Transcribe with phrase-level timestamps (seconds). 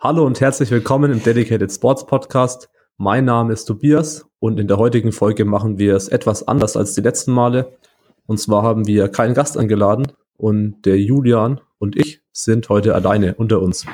[0.00, 2.70] Hallo und herzlich willkommen im Dedicated Sports Podcast.
[2.98, 6.94] Mein Name ist Tobias und in der heutigen Folge machen wir es etwas anders als
[6.94, 7.76] die letzten Male.
[8.24, 13.34] Und zwar haben wir keinen Gast eingeladen und der Julian und ich sind heute alleine
[13.34, 13.86] unter uns.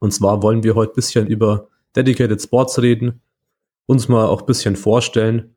[0.00, 3.22] Und zwar wollen wir heute ein bisschen über Dedicated Sports reden,
[3.86, 5.56] uns mal auch ein bisschen vorstellen.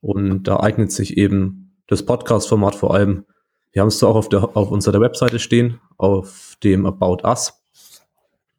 [0.00, 3.26] Und da eignet sich eben das Podcast-Format vor allem.
[3.72, 7.61] Wir haben es zwar auch auf, der, auf unserer Webseite stehen, auf dem About Us.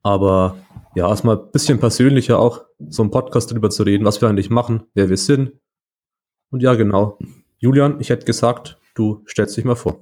[0.04, 0.58] Aber
[0.96, 4.50] ja, erstmal ein bisschen persönlicher auch, so ein Podcast drüber zu reden, was wir eigentlich
[4.50, 5.54] machen, wer wir sind.
[6.52, 7.18] Und ja, genau.
[7.58, 10.00] Julian, ich hätte gesagt, du stellst dich mal vor.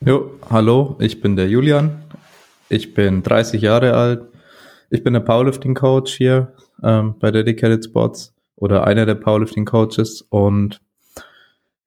[0.00, 2.02] Jo, hallo, ich bin der Julian.
[2.68, 4.22] Ich bin 30 Jahre alt.
[4.90, 10.22] Ich bin der Powerlifting Coach hier ähm, bei Dedicated Sports oder einer der Powerlifting Coaches
[10.22, 10.80] und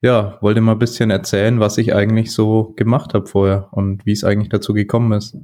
[0.01, 4.13] ja, wollte mal ein bisschen erzählen, was ich eigentlich so gemacht habe vorher und wie
[4.13, 5.37] es eigentlich dazu gekommen ist.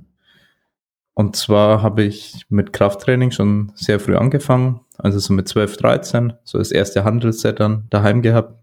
[1.18, 6.34] Und zwar habe ich mit Krafttraining schon sehr früh angefangen, also so mit 12, 13,
[6.44, 8.54] so das erste Handelsset dann daheim gehabt.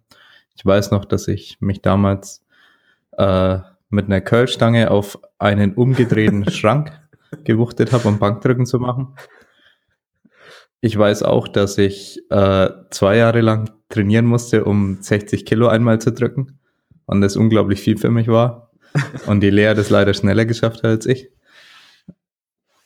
[0.55, 2.45] Ich weiß noch, dass ich mich damals
[3.19, 6.93] äh, mit einer Curlstange auf einen umgedrehten Schrank
[7.43, 9.17] gewuchtet habe, um Bankdrücken zu machen.
[10.81, 16.01] Ich weiß auch, dass ich äh, zwei Jahre lang trainieren musste, um 60 Kilo einmal
[16.01, 16.61] zu drücken
[17.07, 18.71] und das unglaublich viel für mich war.
[19.27, 21.35] Und die Lea das leider schneller geschafft hat als ich.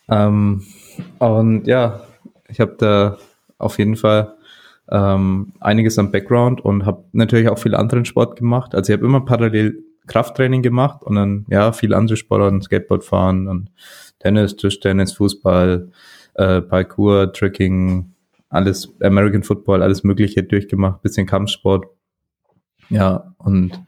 [0.09, 0.65] Ähm,
[1.19, 2.01] und ja,
[2.49, 3.19] ich habe da
[3.59, 4.35] auf jeden Fall
[4.91, 8.75] ähm, einiges am Background und habe natürlich auch viel anderen Sport gemacht.
[8.75, 13.47] Also ich habe immer parallel Krafttraining gemacht und dann ja viel andere Sportarten, Skateboard fahren
[13.47, 13.71] und
[14.21, 15.91] Tennis, Tischtennis, Fußball,
[16.35, 18.15] äh, Parkour, Tricking,
[18.49, 21.87] alles American Football, alles Mögliche durchgemacht, bisschen Kampfsport.
[22.89, 23.85] Ja und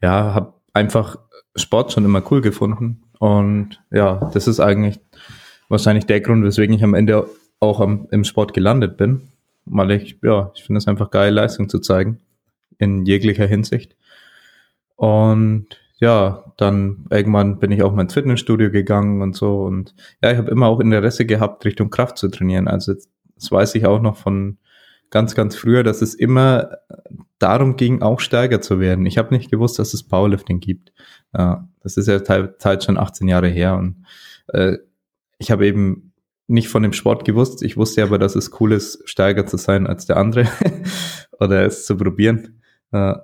[0.00, 1.18] ja, habe einfach
[1.56, 5.00] Sport schon immer cool gefunden und ja, das ist eigentlich
[5.70, 7.26] wahrscheinlich der Grund, weswegen ich am Ende
[7.58, 9.28] auch am, im Sport gelandet bin.
[9.64, 12.20] Weil ich, ja, ich finde es einfach geil, Leistung zu zeigen.
[12.76, 13.96] In jeglicher Hinsicht.
[14.96, 19.62] Und ja, dann irgendwann bin ich auch mal ins Fitnessstudio gegangen und so.
[19.62, 22.68] Und ja, ich habe immer auch Interesse gehabt, Richtung Kraft zu trainieren.
[22.68, 24.58] Also das weiß ich auch noch von
[25.08, 26.72] ganz, ganz früher, dass es immer
[27.44, 29.06] darum ging, auch stärker zu werden.
[29.06, 30.92] Ich habe nicht gewusst, dass es Powerlifting gibt.
[31.36, 33.76] Ja, das ist ja teils schon 18 Jahre her.
[33.76, 34.04] Und
[34.48, 34.78] äh,
[35.38, 36.12] ich habe eben
[36.46, 37.62] nicht von dem Sport gewusst.
[37.62, 40.48] Ich wusste aber, dass es cool ist, stärker zu sein als der andere
[41.38, 42.62] oder es zu probieren.
[42.92, 43.14] Äh,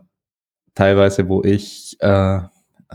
[0.75, 2.41] teilweise, wo ich äh,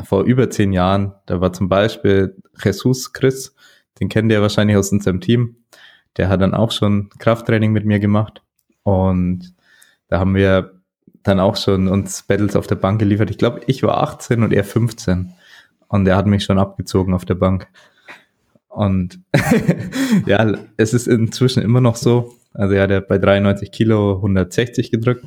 [0.04, 3.56] vor über zehn Jahren, da war zum Beispiel Jesus Chris,
[4.00, 5.58] den kennt ihr wahrscheinlich aus unserem Team.
[6.18, 8.42] Der hat dann auch schon Krafttraining mit mir gemacht
[8.84, 9.56] und
[10.08, 10.75] da haben wir
[11.26, 13.32] dann auch schon uns Battles auf der Bank geliefert.
[13.32, 15.34] Ich glaube, ich war 18 und er 15
[15.88, 17.68] und er hat mich schon abgezogen auf der Bank.
[18.70, 19.20] Und
[20.28, 22.36] ja, es ist inzwischen immer noch so.
[22.54, 25.26] Also er hat ja bei 93 Kilo 160 gedrückt.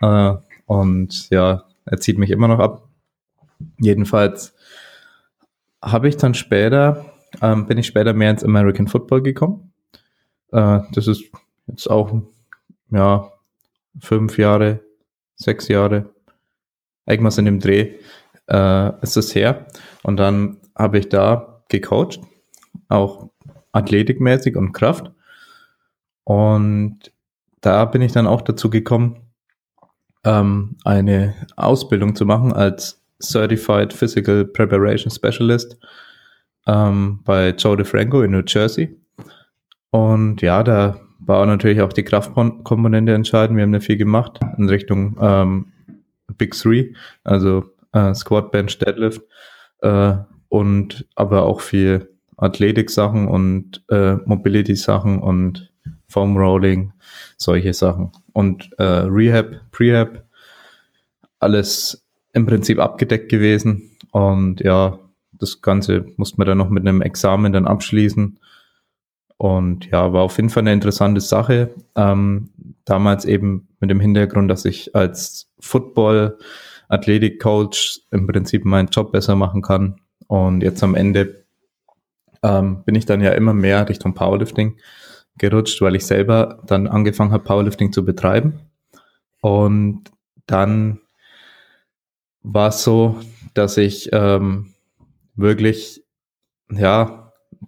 [0.00, 0.34] Äh,
[0.66, 2.88] und ja, er zieht mich immer noch ab.
[3.78, 4.54] Jedenfalls
[5.82, 7.04] habe ich dann später,
[7.42, 9.72] ähm, bin ich später mehr ins American Football gekommen.
[10.52, 11.24] Äh, das ist
[11.66, 12.22] jetzt auch,
[12.90, 13.32] ja,
[13.98, 14.80] fünf Jahre,
[15.40, 16.10] sechs Jahre,
[17.06, 17.94] irgendwas in dem Dreh
[18.48, 19.66] äh, ist es her.
[20.02, 22.20] Und dann habe ich da gecoacht
[22.88, 23.30] auch
[23.72, 25.10] athletikmäßig und Kraft.
[26.24, 27.12] Und
[27.60, 29.20] da bin ich dann auch dazu gekommen,
[30.24, 35.78] ähm, eine Ausbildung zu machen als Certified Physical Preparation Specialist
[36.66, 38.96] ähm, bei Joe DeFranco in New Jersey.
[39.90, 43.56] Und ja, da war natürlich auch die Kraftkomponente entscheidend.
[43.56, 45.66] Wir haben da viel gemacht in Richtung ähm,
[46.36, 46.92] Big Three,
[47.22, 49.22] also äh, Squat, Bench, Deadlift
[49.80, 50.14] äh,
[50.48, 55.70] und aber auch viel Athletik-Sachen und äh, Mobility-Sachen und
[56.08, 56.92] Foam Rolling,
[57.36, 58.10] solche Sachen.
[58.32, 60.24] Und äh, Rehab, Prehab,
[61.38, 63.96] alles im Prinzip abgedeckt gewesen.
[64.10, 64.98] Und ja,
[65.32, 68.40] das Ganze musste man dann noch mit einem Examen dann abschließen.
[69.40, 71.74] Und ja, war auf jeden Fall eine interessante Sache.
[71.96, 72.50] Ähm,
[72.84, 79.62] damals eben mit dem Hintergrund, dass ich als Football-Athletik-Coach im Prinzip meinen Job besser machen
[79.62, 79.98] kann.
[80.26, 81.46] Und jetzt am Ende
[82.42, 84.76] ähm, bin ich dann ja immer mehr Richtung Powerlifting
[85.38, 88.60] gerutscht, weil ich selber dann angefangen habe, Powerlifting zu betreiben.
[89.40, 90.10] Und
[90.44, 91.00] dann
[92.42, 93.18] war es so,
[93.54, 94.74] dass ich ähm,
[95.34, 96.04] wirklich,
[96.70, 97.20] ja,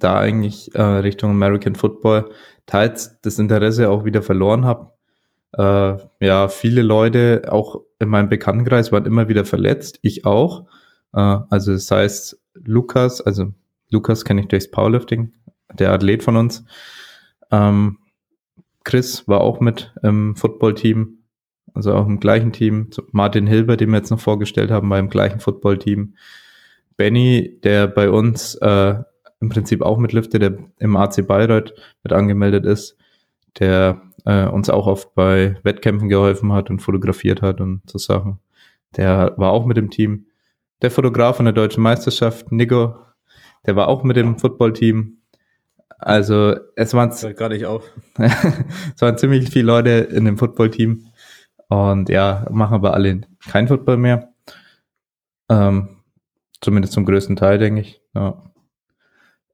[0.02, 2.30] da eigentlich äh, Richtung American Football
[2.66, 4.92] teils das Interesse auch wieder verloren habe.
[5.52, 10.66] Äh, ja, viele Leute, auch in meinem Bekanntenkreis, waren immer wieder verletzt, ich auch.
[11.12, 13.52] Äh, also das heißt, Lukas, also
[13.90, 15.32] Lukas kenne ich durchs Powerlifting,
[15.78, 16.64] der Athlet von uns.
[17.50, 17.98] Ähm,
[18.84, 21.18] Chris war auch mit im Footballteam,
[21.74, 22.90] also auch im gleichen Team.
[23.12, 26.14] Martin Hilber, den wir jetzt noch vorgestellt haben, war im gleichen Footballteam.
[26.96, 28.94] Benny, der bei uns äh,
[29.42, 32.96] im Prinzip auch mitliftet, der im AC Bayreuth mit angemeldet ist,
[33.58, 38.38] der äh, uns auch oft bei Wettkämpfen geholfen hat und fotografiert hat und so Sachen.
[38.96, 40.26] Der war auch mit dem Team.
[40.80, 42.94] Der Fotograf von der deutschen Meisterschaft, Nico,
[43.66, 45.18] der war auch mit dem Footballteam.
[45.98, 47.84] Also es waren, gar nicht auf.
[48.18, 51.06] es waren ziemlich viele Leute in dem Footballteam
[51.68, 54.32] und ja, machen aber alle kein Football mehr.
[55.48, 55.88] Ähm,
[56.60, 58.00] zumindest zum größten Teil, denke ich.
[58.14, 58.51] Ja.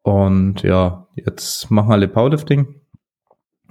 [0.09, 2.81] Und ja, jetzt machen alle Powerlifting.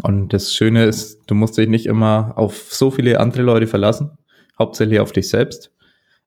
[0.03, 4.19] Und das Schöne ist, du musst dich nicht immer auf so viele andere Leute verlassen,
[4.59, 5.73] hauptsächlich auf dich selbst.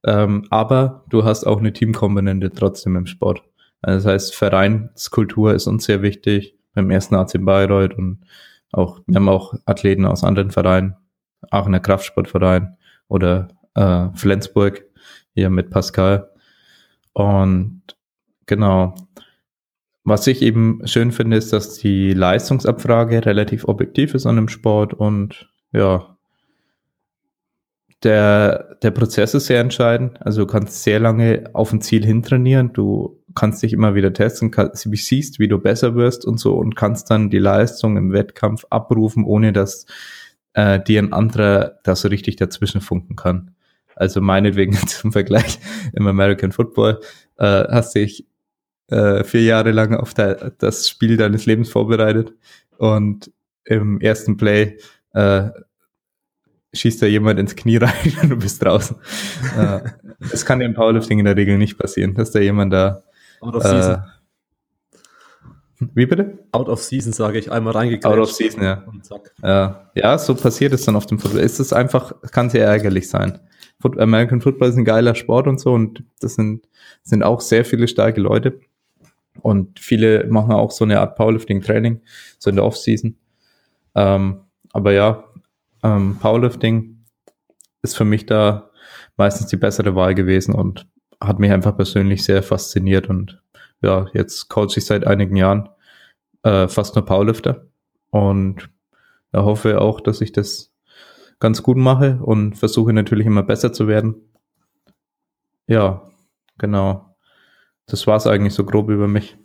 [0.04, 3.44] Ähm, aber du hast auch eine Teamkomponente trotzdem im Sport.
[3.82, 8.24] Also das heißt, Vereinskultur ist uns sehr wichtig beim ersten AC Bayreuth und
[8.72, 10.96] auch, wir haben auch Athleten aus anderen Vereinen,
[11.52, 13.46] Aachener Kraftsportverein oder
[13.76, 14.84] äh, Flensburg
[15.34, 16.32] hier mit Pascal.
[17.12, 17.82] Und
[18.46, 18.96] genau.
[20.04, 24.94] Was ich eben schön finde, ist, dass die Leistungsabfrage relativ objektiv ist an dem Sport
[24.94, 26.16] und ja,
[28.02, 30.20] der, der Prozess ist sehr entscheidend.
[30.24, 32.72] Also du kannst sehr lange auf ein Ziel hintrainieren.
[32.72, 36.76] Du kannst dich immer wieder testen, kannst, siehst, wie du besser wirst und so und
[36.76, 39.84] kannst dann die Leistung im Wettkampf abrufen, ohne dass
[40.54, 43.54] äh, dir ein anderer da so richtig dazwischen funken kann.
[43.96, 45.58] Also meinetwegen zum Vergleich
[45.92, 47.00] im American Football
[47.36, 48.26] äh, hast dich
[48.90, 52.32] äh, vier Jahre lang auf der, das Spiel deines Lebens vorbereitet
[52.78, 53.32] und
[53.64, 54.78] im ersten Play
[55.12, 55.50] äh,
[56.72, 58.96] schießt da jemand ins Knie rein und du bist draußen.
[59.58, 59.80] äh,
[60.30, 63.02] das kann im Powerlifting in der Regel nicht passieren, dass da jemand da
[63.40, 63.94] Out of season.
[63.94, 63.98] Äh,
[65.94, 66.38] wie bitte?
[66.52, 68.04] Out of season, sage ich, einmal reingekriegt.
[68.04, 68.84] Out of season, ja.
[69.42, 71.40] Ja, ja, so passiert es dann auf dem Football.
[71.40, 73.40] Es ist einfach, kann sehr ärgerlich sein.
[73.82, 76.68] American Football ist ein geiler Sport und so und das sind,
[77.02, 78.60] sind auch sehr viele starke Leute.
[79.40, 82.00] Und viele machen auch so eine Art Powerlifting-Training,
[82.38, 83.16] so in der Off-Season.
[83.94, 84.40] Ähm,
[84.72, 85.24] aber ja,
[85.82, 87.04] ähm, Powerlifting
[87.82, 88.70] ist für mich da
[89.16, 90.86] meistens die bessere Wahl gewesen und
[91.20, 93.42] hat mich einfach persönlich sehr fasziniert und
[93.82, 95.68] ja, jetzt coach ich seit einigen Jahren
[96.42, 97.66] äh, fast nur Powerlifter
[98.10, 98.70] und
[99.32, 100.72] ja, hoffe auch, dass ich das
[101.38, 104.16] ganz gut mache und versuche natürlich immer besser zu werden.
[105.66, 106.02] Ja,
[106.58, 107.09] genau.
[107.90, 109.36] Das war es eigentlich so grob über mich.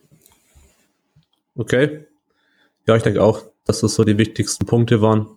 [1.56, 2.06] Okay.
[2.88, 5.27] Ja, ich denke auch, dass das so die wichtigsten Punkte waren.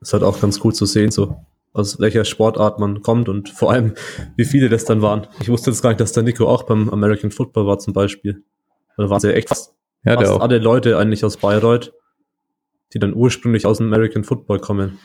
[0.00, 3.72] Ist halt auch ganz gut zu sehen, so aus welcher Sportart man kommt und vor
[3.72, 3.94] allem,
[4.36, 5.26] wie viele das dann waren.
[5.40, 8.44] Ich wusste jetzt gar nicht, dass der Nico auch beim American Football war zum Beispiel.
[8.96, 9.74] Da waren sie echt fast,
[10.04, 11.92] ja, fast alle Leute eigentlich aus Bayreuth,
[12.92, 14.98] die dann ursprünglich aus dem American Football kommen.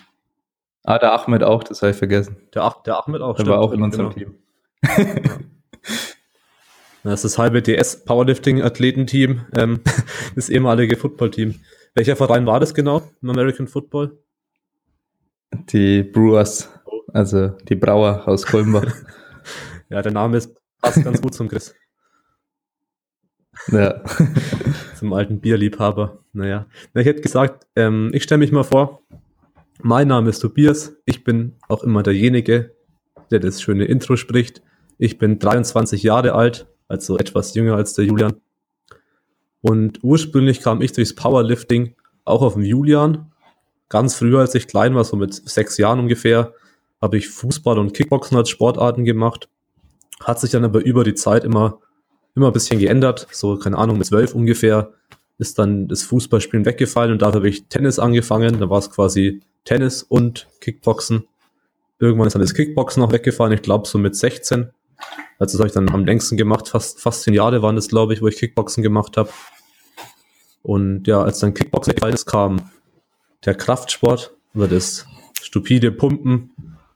[0.83, 2.37] Ah, der Ahmed auch, das habe ich vergessen.
[2.53, 4.33] Der, Ach, der Ahmed auch, Der war auch in unserem genau.
[4.83, 5.49] Team.
[7.03, 9.81] Das ist das halbe DS Powerlifting Athletenteam, ähm,
[10.35, 11.55] das ehemalige Footballteam.
[11.95, 14.17] Welcher Verein war das genau im American Football?
[15.69, 16.69] Die Brewers,
[17.11, 18.95] also die Brauer aus Kulmbach.
[19.89, 21.75] ja, der Name ist, passt ganz gut zum Chris.
[23.71, 24.03] Ja.
[24.97, 26.23] zum alten Bierliebhaber.
[26.33, 26.65] Naja.
[26.93, 29.03] Na, ich hätte gesagt, ähm, ich stelle mich mal vor.
[29.79, 30.97] Mein Name ist Tobias.
[31.05, 32.75] Ich bin auch immer derjenige,
[33.29, 34.63] der das schöne Intro spricht.
[34.97, 38.35] Ich bin 23 Jahre alt, also etwas jünger als der Julian.
[39.61, 41.95] Und ursprünglich kam ich durchs Powerlifting
[42.25, 43.33] auch auf den Julian
[43.93, 46.53] ganz früher, als ich klein war, so mit sechs Jahren ungefähr,
[46.99, 49.49] habe ich Fußball und Kickboxen als Sportarten gemacht.
[50.19, 51.79] Hat sich dann aber über die Zeit immer,
[52.35, 53.27] immer ein bisschen geändert.
[53.31, 54.93] So, keine Ahnung, mit zwölf ungefähr
[55.37, 58.59] ist dann das Fußballspielen weggefallen und dafür habe ich Tennis angefangen.
[58.59, 61.27] Da war es quasi Tennis und Kickboxen.
[61.99, 64.71] Irgendwann ist dann das Kickboxen noch weggefallen, ich glaube so mit 16.
[65.39, 68.13] Also das habe ich dann am längsten gemacht, fast, fast zehn Jahre waren das, glaube
[68.13, 69.29] ich, wo ich Kickboxen gemacht habe.
[70.61, 72.71] Und ja, als dann Kickboxen ist, kam
[73.45, 75.05] der Kraftsport oder das
[75.41, 76.51] stupide Pumpen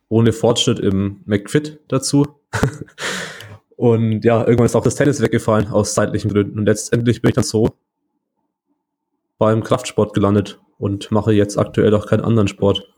[0.09, 2.25] ohne Fortschritt im McFit dazu.
[3.75, 6.59] und ja, irgendwann ist auch das Tennis weggefallen aus zeitlichen Gründen.
[6.59, 7.75] Und letztendlich bin ich dann so
[9.37, 12.93] beim Kraftsport gelandet und mache jetzt aktuell auch keinen anderen Sport.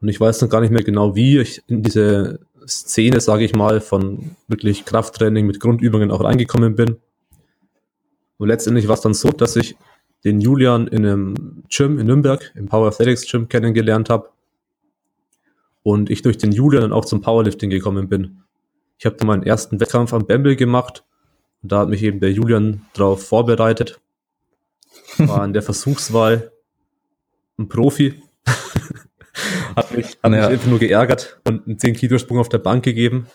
[0.00, 3.54] Und ich weiß noch gar nicht mehr genau, wie ich in diese Szene, sage ich
[3.54, 6.96] mal, von wirklich Krafttraining mit Grundübungen auch reingekommen bin.
[8.38, 9.76] Und letztendlich war es dann so, dass ich
[10.24, 14.30] den Julian in einem Gym in Nürnberg, im Power Athletics Gym kennengelernt habe.
[15.82, 18.42] Und ich durch den Julian dann auch zum Powerlifting gekommen bin.
[18.98, 21.04] Ich habe dann meinen ersten Wettkampf am Bamble gemacht
[21.62, 24.00] Und da hat mich eben der Julian drauf vorbereitet.
[25.18, 26.52] War in der Versuchswahl
[27.58, 28.22] ein Profi.
[29.76, 30.48] hat mich, hat mich Ja.
[30.48, 33.26] einfach nur geärgert und einen 10-Kilo-Sprung auf der Bank gegeben,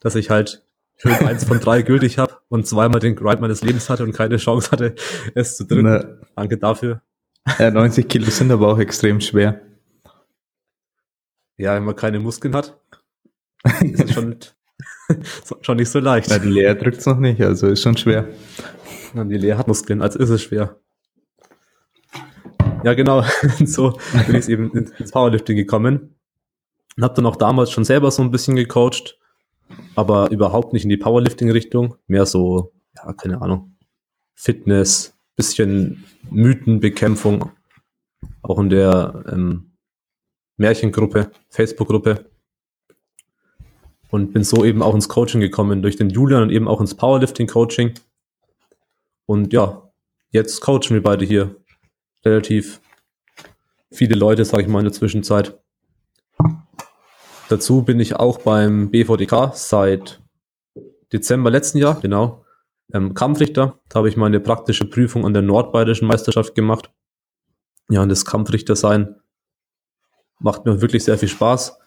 [0.00, 0.62] dass ich halt
[0.96, 4.36] schön eins von drei gültig habe und zweimal den Grind meines Lebens hatte und keine
[4.38, 4.94] Chance hatte,
[5.34, 5.84] es zu drücken.
[5.84, 7.02] Ne, Danke dafür.
[7.58, 9.60] ja, 90 Kilo sind aber auch extrem schwer.
[11.58, 12.78] Ja, wenn man keine Muskeln hat,
[13.82, 14.36] ist es schon,
[15.62, 16.28] schon nicht so leicht.
[16.30, 18.28] Na, die Lea drückt's noch nicht, also ist schon schwer.
[19.14, 20.78] Und die Lea hat Muskeln, also ist es schwer.
[22.86, 23.24] Ja, genau.
[23.64, 26.14] so bin ich eben ins Powerlifting gekommen.
[26.96, 29.18] Und habe dann auch damals schon selber so ein bisschen gecoacht,
[29.96, 31.96] aber überhaupt nicht in die Powerlifting-Richtung.
[32.06, 33.76] Mehr so, ja, keine Ahnung,
[34.36, 37.50] Fitness, bisschen Mythenbekämpfung,
[38.42, 39.72] auch in der ähm,
[40.56, 42.30] Märchengruppe, Facebook-Gruppe.
[44.10, 46.94] Und bin so eben auch ins Coaching gekommen, durch den Julian und eben auch ins
[46.94, 47.94] Powerlifting-Coaching.
[49.26, 49.90] Und ja,
[50.30, 51.56] jetzt coachen wir beide hier
[52.26, 52.80] relativ
[53.90, 55.58] viele Leute, sage ich mal, in der Zwischenzeit.
[57.48, 60.20] Dazu bin ich auch beim BVDK seit
[61.12, 62.44] Dezember letzten Jahr, genau.
[62.92, 66.90] Ähm, Kampfrichter, da habe ich meine praktische Prüfung an der Nordbayerischen Meisterschaft gemacht.
[67.88, 69.16] Ja, und das Kampfrichter-Sein
[70.40, 71.78] macht mir wirklich sehr viel Spaß.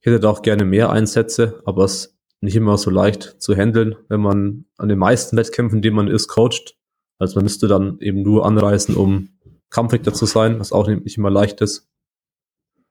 [0.00, 3.54] Ich hätte da auch gerne mehr Einsätze, aber es ist nicht immer so leicht zu
[3.54, 6.76] handeln, wenn man an den meisten Wettkämpfen, denen man ist, coacht.
[7.18, 9.28] Also man müsste dann eben nur anreisen, um
[9.72, 11.88] Kampfrichter zu sein, was auch nicht immer leicht ist.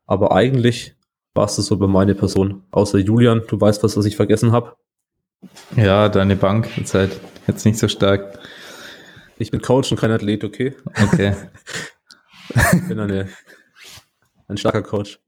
[0.05, 0.95] Aber eigentlich
[1.33, 2.63] war es das so bei meiner Person.
[2.71, 4.75] Außer Julian, du weißt was, was ich vergessen habe.
[5.75, 8.39] Ja, deine Bank ist halt jetzt nicht so stark.
[9.38, 10.75] Ich bin Coach und kein Athlet, okay?
[11.03, 11.35] Okay.
[12.73, 13.29] Ich bin eine,
[14.47, 15.19] ein starker Coach.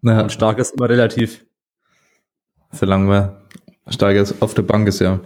[0.00, 1.44] Na, Und stark ist immer relativ.
[2.70, 3.36] solange man
[3.88, 5.18] stark ist auf der Bank ist, ja.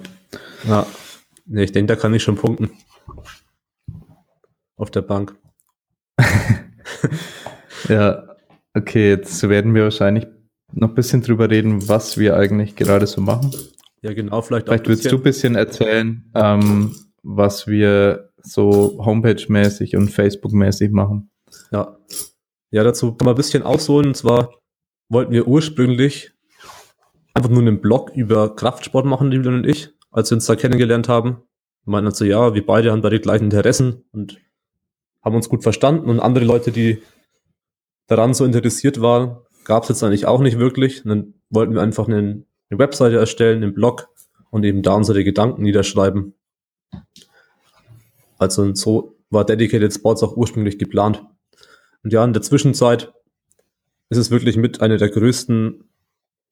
[0.64, 0.86] Ja.
[1.44, 2.70] Nee, ich denke, da kann ich schon punkten.
[4.76, 5.36] Auf der Bank.
[7.88, 8.36] Ja,
[8.74, 10.26] okay, jetzt werden wir wahrscheinlich
[10.72, 13.52] noch ein bisschen drüber reden, was wir eigentlich gerade so machen.
[14.02, 19.96] Ja, genau, vielleicht, Vielleicht ein willst du ein bisschen erzählen, ähm, was wir so Homepage-mäßig
[19.96, 21.30] und Facebook-mäßig machen.
[21.72, 21.96] Ja.
[22.70, 24.08] Ja, dazu kann man ein bisschen ausholen.
[24.08, 24.50] Und zwar
[25.08, 26.32] wollten wir ursprünglich
[27.34, 31.08] einfach nur einen Blog über Kraftsport machen, Julian und ich, als wir uns da kennengelernt
[31.08, 31.42] haben.
[31.84, 34.38] Wir meinten so, ja, wir beide haben da die gleichen Interessen und
[35.26, 36.08] haben uns gut verstanden.
[36.08, 37.02] Und andere Leute, die
[38.06, 41.04] daran so interessiert waren, gab es jetzt eigentlich auch nicht wirklich.
[41.04, 44.08] Und dann wollten wir einfach einen, eine Webseite erstellen, einen Blog
[44.50, 46.34] und eben da unsere Gedanken niederschreiben.
[48.38, 51.24] Also und so war Dedicated Sports auch ursprünglich geplant.
[52.04, 53.12] Und ja, in der Zwischenzeit
[54.08, 55.88] ist es wirklich mit einer der größten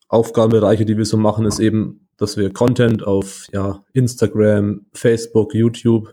[0.08, 6.12] Aufgabenbereiche, die wir so machen, ist eben, dass wir Content auf ja, Instagram, Facebook, YouTube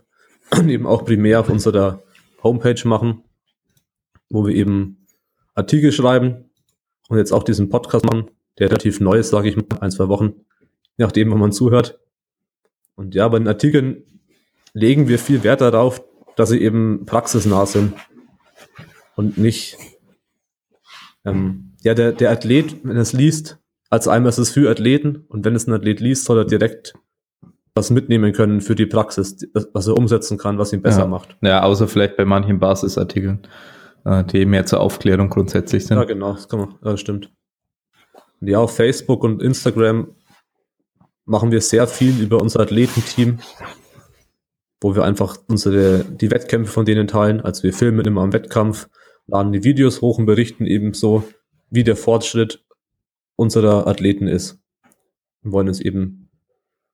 [0.56, 2.00] und eben auch primär auf unserer
[2.42, 3.22] Homepage machen,
[4.28, 5.06] wo wir eben
[5.54, 6.50] Artikel schreiben
[7.08, 10.08] und jetzt auch diesen Podcast machen, der relativ neu ist, sage ich mal, ein, zwei
[10.08, 10.34] Wochen,
[10.96, 11.98] je nachdem, wann man zuhört.
[12.94, 14.04] Und ja, bei den Artikeln
[14.74, 16.02] legen wir viel Wert darauf,
[16.36, 17.94] dass sie eben praxisnah sind
[19.16, 19.76] und nicht,
[21.24, 23.58] ähm, ja, der, der Athlet, wenn er es liest,
[23.90, 26.94] als einmal ist es für Athleten und wenn es ein Athlet liest, soll er direkt
[27.74, 29.36] was mitnehmen können für die Praxis,
[29.72, 31.06] was er umsetzen kann, was ihn besser Ja.
[31.06, 31.36] macht.
[31.40, 33.46] Ja, außer vielleicht bei manchen Basisartikeln,
[34.04, 35.96] äh, die mehr zur Aufklärung grundsätzlich sind.
[35.96, 37.32] Ja, genau, das kann man, ja, das stimmt.
[38.40, 40.08] Ja, auf Facebook und Instagram
[41.24, 43.38] machen wir sehr viel über unser Athletenteam,
[44.80, 47.40] wo wir einfach unsere, die Wettkämpfe von denen teilen.
[47.40, 48.88] Also wir filmen immer am Wettkampf,
[49.28, 51.22] laden die Videos hoch und berichten eben so,
[51.70, 52.64] wie der Fortschritt
[53.36, 54.58] unserer Athleten ist.
[55.42, 56.21] Wir wollen uns eben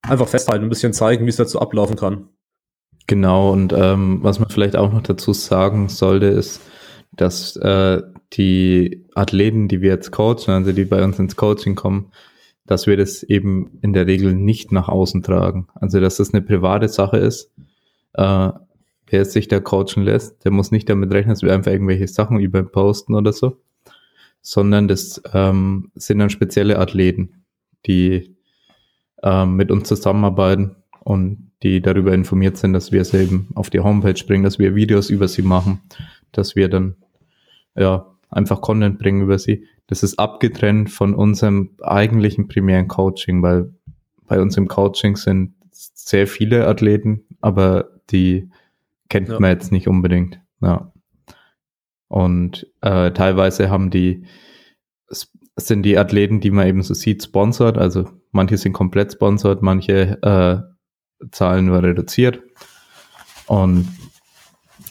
[0.09, 2.29] einfach festhalten, ein bisschen zeigen, wie es dazu ablaufen kann.
[3.07, 6.61] Genau, und ähm, was man vielleicht auch noch dazu sagen sollte, ist,
[7.13, 8.03] dass äh,
[8.35, 12.13] die Athleten, die wir jetzt coachen, also die bei uns ins Coaching kommen,
[12.67, 15.69] dass wir das eben in der Regel nicht nach außen tragen.
[15.75, 17.51] Also dass das eine private Sache ist.
[18.13, 18.51] Äh,
[19.07, 22.39] wer sich da coachen lässt, der muss nicht damit rechnen, dass wir einfach irgendwelche Sachen
[22.39, 23.57] über ihn posten oder so,
[24.43, 27.45] sondern das ähm, sind dann spezielle Athleten,
[27.87, 28.37] die
[29.23, 33.81] ähm, mit uns zusammenarbeiten und die darüber informiert sind, dass wir es eben auf die
[33.81, 35.81] Homepage bringen, dass wir Videos über sie machen,
[36.33, 36.97] dass wir dann
[37.77, 39.67] ja einfach Content bringen über sie.
[39.87, 43.73] Das ist abgetrennt von unserem eigentlichen primären Coaching, weil
[44.27, 48.51] bei uns im Coaching sind sehr viele Athleten, aber die
[49.09, 49.41] kennt Ja.
[49.41, 50.41] man jetzt nicht unbedingt.
[50.61, 50.93] Ja.
[52.09, 54.25] Und äh, teilweise haben die
[55.67, 57.79] sind die Athleten, die man eben so sieht, sponsert.
[57.79, 62.41] Also manche sind komplett sponsert, manche äh, Zahlen nur reduziert.
[63.47, 63.89] Und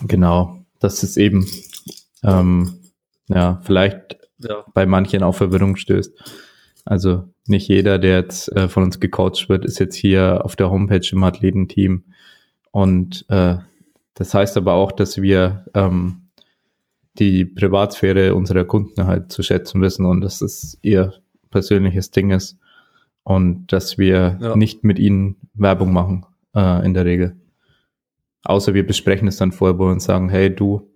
[0.01, 1.47] genau, das ist eben,
[2.23, 2.79] ähm,
[3.27, 4.65] ja, vielleicht ja.
[4.73, 6.11] bei manchen auf Verwirrung stößt.
[6.85, 10.69] Also nicht jeder, der jetzt äh, von uns gecoacht wird, ist jetzt hier auf der
[10.69, 12.03] Homepage im Athletenteam.
[12.71, 13.57] Und äh,
[14.13, 16.26] das heißt aber auch, dass wir ähm,
[17.19, 21.13] die Privatsphäre unserer Kunden halt zu schätzen wissen und dass es ihr
[21.49, 22.57] persönliches Ding ist
[23.23, 24.55] und dass wir ja.
[24.55, 27.35] nicht mit ihnen Werbung machen äh, in der Regel.
[28.43, 30.89] Außer wir besprechen es dann vorher und sagen, hey du,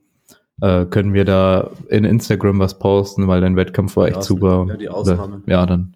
[0.62, 4.66] äh, können wir da in Instagram was posten, weil dein Wettkampf war echt super.
[4.70, 5.44] Ja, die Ausnahmen.
[5.44, 5.96] Oder, ja, dann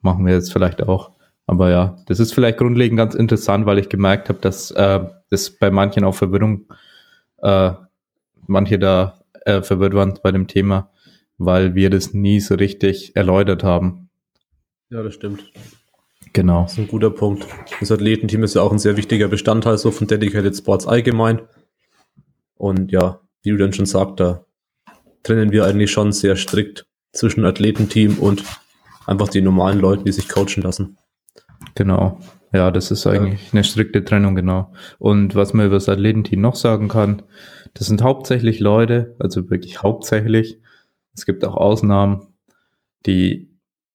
[0.00, 1.12] machen wir jetzt vielleicht auch.
[1.46, 5.50] Aber ja, das ist vielleicht grundlegend ganz interessant, weil ich gemerkt habe, dass äh, das
[5.50, 6.66] bei manchen auch Verwirrung,
[7.42, 7.72] äh,
[8.46, 10.90] manche da äh, verwirrt waren bei dem Thema,
[11.38, 14.10] weil wir das nie so richtig erläutert haben.
[14.90, 15.52] Ja, das stimmt.
[16.32, 16.62] Genau.
[16.62, 17.46] Das ist ein guter Punkt.
[17.80, 21.42] Das Athletenteam ist ja auch ein sehr wichtiger Bestandteil so von Dedicated Sports allgemein.
[22.56, 24.46] Und ja, wie du dann schon sagst, da
[25.22, 28.44] trennen wir eigentlich schon sehr strikt zwischen Athletenteam und
[29.06, 30.96] einfach die normalen Leuten, die sich coachen lassen.
[31.74, 32.18] Genau.
[32.52, 33.52] Ja, das ist eigentlich ja.
[33.52, 34.72] eine strikte Trennung, genau.
[34.98, 37.22] Und was man über das Athletenteam noch sagen kann,
[37.74, 40.60] das sind hauptsächlich Leute, also wirklich hauptsächlich.
[41.14, 42.28] Es gibt auch Ausnahmen,
[43.06, 43.50] die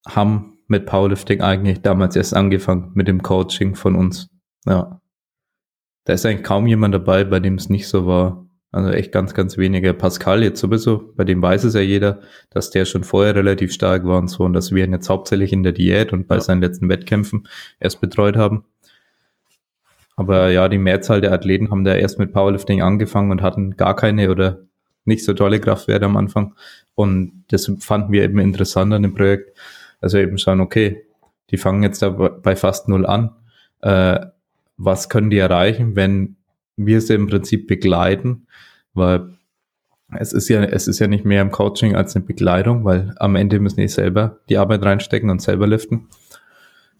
[0.07, 4.29] haben mit Powerlifting eigentlich damals erst angefangen mit dem Coaching von uns.
[4.65, 5.01] Ja.
[6.03, 8.47] Da ist eigentlich kaum jemand dabei, bei dem es nicht so war.
[8.71, 9.93] Also echt ganz, ganz wenige.
[9.93, 12.19] Pascal jetzt sowieso, bei dem weiß es ja jeder,
[12.49, 15.53] dass der schon vorher relativ stark war und so und dass wir ihn jetzt hauptsächlich
[15.53, 16.41] in der Diät und bei ja.
[16.41, 17.47] seinen letzten Wettkämpfen
[17.79, 18.65] erst betreut haben.
[20.17, 23.95] Aber ja, die Mehrzahl der Athleten haben da erst mit Powerlifting angefangen und hatten gar
[23.95, 24.59] keine oder
[25.05, 26.55] nicht so tolle Kraftwerte am Anfang.
[26.95, 29.55] Und das fanden wir eben interessant an dem Projekt.
[30.01, 31.05] Also eben schauen, okay,
[31.51, 33.29] die fangen jetzt da bei fast null an.
[33.81, 34.25] Äh,
[34.75, 36.35] was können die erreichen, wenn
[36.75, 38.47] wir sie im Prinzip begleiten?
[38.95, 39.29] Weil
[40.17, 43.35] es ist ja, es ist ja nicht mehr im Coaching als eine Begleitung, weil am
[43.35, 46.07] Ende müssen die selber die Arbeit reinstecken und selber liften.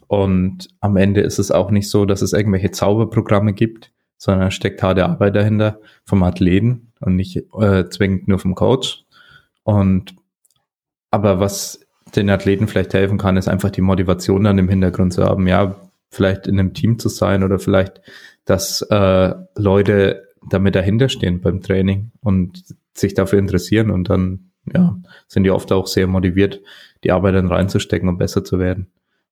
[0.08, 4.82] Und am Ende ist es auch nicht so, dass es irgendwelche Zauberprogramme gibt, sondern steckt
[4.82, 9.04] harte Arbeit dahinter vom Athleten und nicht äh, zwingend nur vom Coach.
[9.64, 10.16] Und
[11.12, 11.80] aber was
[12.16, 15.76] den Athleten vielleicht helfen kann, ist einfach die Motivation dann im Hintergrund zu haben, ja,
[16.10, 18.02] vielleicht in einem Team zu sein oder vielleicht,
[18.46, 24.98] dass äh, Leute damit dahinter stehen beim Training und sich dafür interessieren und dann ja,
[25.28, 26.62] sind die oft auch sehr motiviert,
[27.04, 28.88] die Arbeit dann reinzustecken und besser zu werden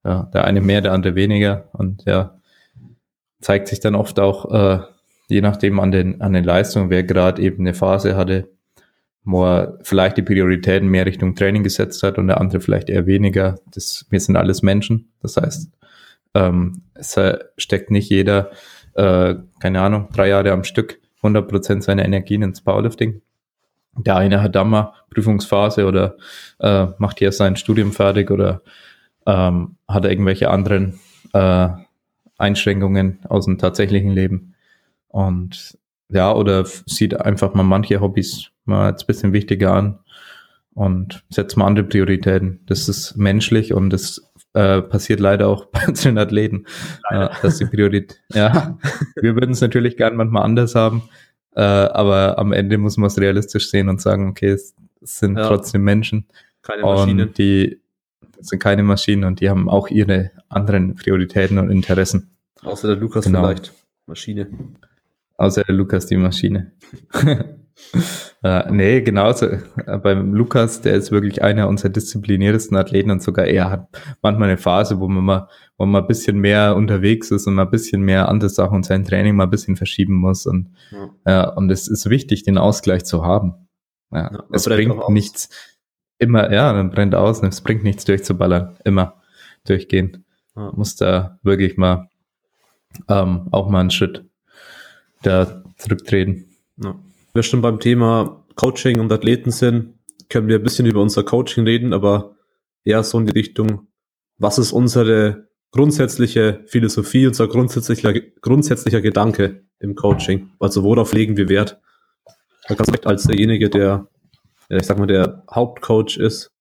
[0.05, 2.39] ja, der eine mehr, der andere weniger und ja,
[3.41, 4.79] zeigt sich dann oft auch, äh,
[5.27, 8.49] je nachdem an den, an den Leistungen, wer gerade eben eine Phase hatte,
[9.23, 13.07] wo er vielleicht die Prioritäten mehr Richtung Training gesetzt hat und der andere vielleicht eher
[13.07, 13.55] weniger.
[13.73, 15.11] Das, wir sind alles Menschen.
[15.21, 15.71] Das heißt,
[16.35, 17.19] ähm, es
[17.57, 18.51] steckt nicht jeder,
[18.93, 23.21] äh, keine Ahnung, drei Jahre am Stück 100 Prozent seiner Energien ins Powerlifting.
[23.97, 26.17] Der eine hat da mal Prüfungsphase oder
[26.59, 28.61] äh, macht hier sein Studium fertig oder
[29.25, 30.99] ähm, hat er irgendwelche anderen
[31.33, 31.69] äh,
[32.37, 34.55] Einschränkungen aus dem tatsächlichen Leben.
[35.07, 35.77] Und
[36.09, 39.99] ja, oder sieht einfach mal manche Hobbys mal als bisschen wichtiger an
[40.73, 42.59] und setzt mal andere Prioritäten.
[42.67, 46.65] Das ist menschlich und das äh, passiert leider auch bei unseren Athleten,
[47.09, 48.77] äh, dass die Priorität, ja,
[49.21, 51.03] wir würden es natürlich gern manchmal anders haben,
[51.55, 55.37] äh, aber am Ende muss man es realistisch sehen und sagen, okay, es, es sind
[55.37, 55.47] ja.
[55.47, 56.27] trotzdem Menschen.
[56.61, 57.27] Keine Maschinen.
[57.27, 57.79] Und die,
[58.37, 62.35] das sind keine Maschinen und die haben auch ihre anderen Prioritäten und Interessen.
[62.61, 63.41] Außer der Lukas genau.
[63.41, 63.73] vielleicht.
[64.05, 64.47] Maschine.
[65.37, 66.71] Außer der Lukas die Maschine.
[68.43, 69.47] äh, nee, genauso.
[69.47, 73.87] Äh, beim Lukas, der ist wirklich einer unserer diszipliniertesten Athleten und sogar er hat
[74.21, 77.63] manchmal eine Phase, wo man mal, wo man ein bisschen mehr unterwegs ist und mal
[77.63, 80.45] ein bisschen mehr andere Sachen und sein Training mal ein bisschen verschieben muss.
[80.45, 81.09] Und, ja.
[81.27, 83.67] ja und es ist wichtig, den Ausgleich zu haben.
[84.11, 85.49] Ja, ja es bringt nichts
[86.19, 88.77] immer, ja, dann brennt aus und es bringt nichts durchzuballern.
[88.83, 89.21] Immer
[89.65, 90.25] durchgehen.
[90.55, 90.71] Ja.
[90.75, 92.09] Muss da wirklich mal
[93.09, 94.25] ähm, auch mal einen Schritt
[95.21, 96.45] da zurücktreten.
[96.77, 96.95] Ja.
[97.33, 99.95] Wir schon beim Thema Coaching und Athleten sind,
[100.29, 102.35] können wir ein bisschen über unser Coaching reden, aber
[102.83, 103.87] eher so in die Richtung,
[104.37, 110.51] was ist unsere grundsätzliche Philosophie, unser grundsätzlicher, grundsätzlicher Gedanke im Coaching?
[110.59, 111.79] Also worauf legen wir Wert?
[112.67, 114.07] Da kannst du als derjenige, der
[114.69, 116.51] ja, ich sag mal, der Hauptcoach ist,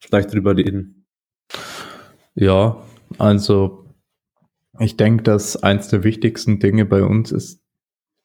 [0.00, 1.06] vielleicht drüber reden.
[2.34, 2.82] Ja,
[3.18, 3.84] also
[4.78, 7.60] ich denke, dass eins der wichtigsten Dinge bei uns ist,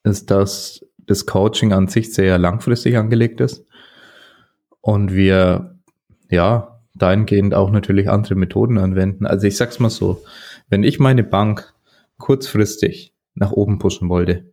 [0.04, 3.66] ist, dass das Coaching an sich sehr langfristig angelegt ist
[4.80, 5.78] und wir
[6.30, 9.26] ja dahingehend auch natürlich andere Methoden anwenden.
[9.26, 10.22] Also ich sag's mal so,
[10.68, 11.74] wenn ich meine Bank
[12.18, 14.52] kurzfristig nach oben pushen wollte,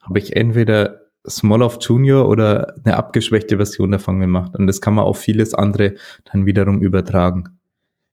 [0.00, 4.54] habe ich entweder Smolov Junior oder eine abgeschwächte Version davon gemacht.
[4.56, 5.94] Und das kann man auf vieles andere
[6.30, 7.58] dann wiederum übertragen.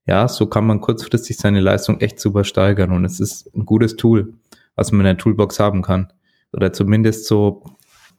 [0.08, 3.96] Ja, so kann man kurzfristig seine Leistung echt super steigern und es ist ein gutes
[3.98, 4.34] Tool,
[4.76, 6.12] was man in der Toolbox haben kann.
[6.54, 7.64] Oder zumindest so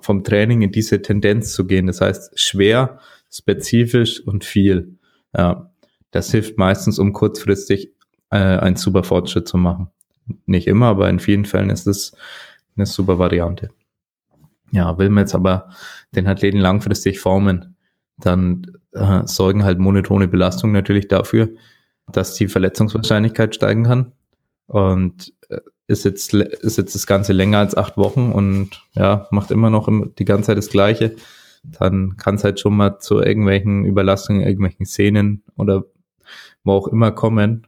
[0.00, 1.87] vom Training in diese Tendenz zu gehen.
[1.87, 2.98] Das heißt, schwer,
[3.31, 4.96] spezifisch und viel.
[5.37, 5.70] Ja,
[6.11, 7.92] das hilft meistens, um kurzfristig
[8.31, 9.88] äh, einen super Fortschritt zu machen.
[10.46, 12.12] Nicht immer, aber in vielen Fällen ist es
[12.76, 13.70] eine super Variante.
[14.72, 15.68] Ja, will man jetzt aber
[16.16, 17.76] den Athleten langfristig formen,
[18.16, 21.50] dann äh, sorgen halt monotone Belastungen natürlich dafür,
[22.11, 24.12] dass die Verletzungswahrscheinlichkeit steigen kann.
[24.66, 29.50] Und äh, ist jetzt, ist jetzt das Ganze länger als acht Wochen und ja, macht
[29.50, 31.16] immer noch die ganze Zeit das Gleiche,
[31.64, 35.85] dann kann es halt schon mal zu irgendwelchen Überlastungen, irgendwelchen Szenen oder
[36.64, 37.66] wo auch immer kommen.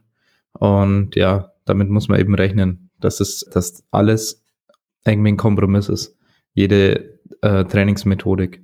[0.53, 4.43] Und ja, damit muss man eben rechnen, dass es, dass alles
[5.05, 6.17] irgendwie ein Kompromiss ist
[6.55, 8.63] jede äh, Trainingsmethodik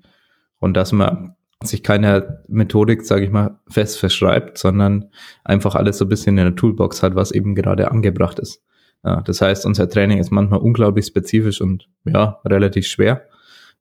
[0.59, 5.11] und dass man sich keine Methodik, sage ich mal, fest verschreibt, sondern
[5.43, 8.63] einfach alles so ein bisschen in der Toolbox hat, was eben gerade angebracht ist.
[9.03, 13.27] Ja, das heißt, unser Training ist manchmal unglaublich spezifisch und ja, relativ schwer.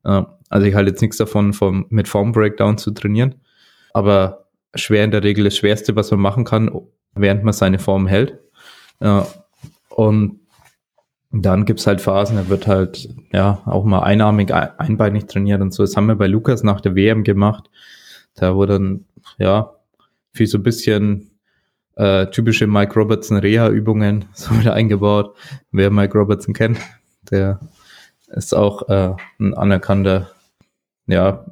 [0.03, 3.35] Also ich halte jetzt nichts davon, vom, mit Form Breakdown zu trainieren,
[3.93, 6.71] aber schwer in der Regel das Schwerste, was man machen kann,
[7.13, 8.39] während man seine Form hält.
[9.89, 10.40] Und
[11.31, 15.83] dann gibt's halt Phasen, da wird halt ja auch mal einarmig, einbeinig trainiert und so.
[15.83, 17.69] Das haben wir bei Lukas nach der WM gemacht.
[18.35, 19.05] Da wurde dann,
[19.37, 19.73] ja,
[20.33, 21.31] viel so ein bisschen
[21.95, 25.37] äh, typische Mike Robertson Reha-Übungen so wieder eingebaut.
[25.71, 26.79] Wer Mike Robertson kennt,
[27.29, 27.59] der
[28.27, 30.31] ist auch äh, ein anerkannter,
[31.07, 31.45] ja,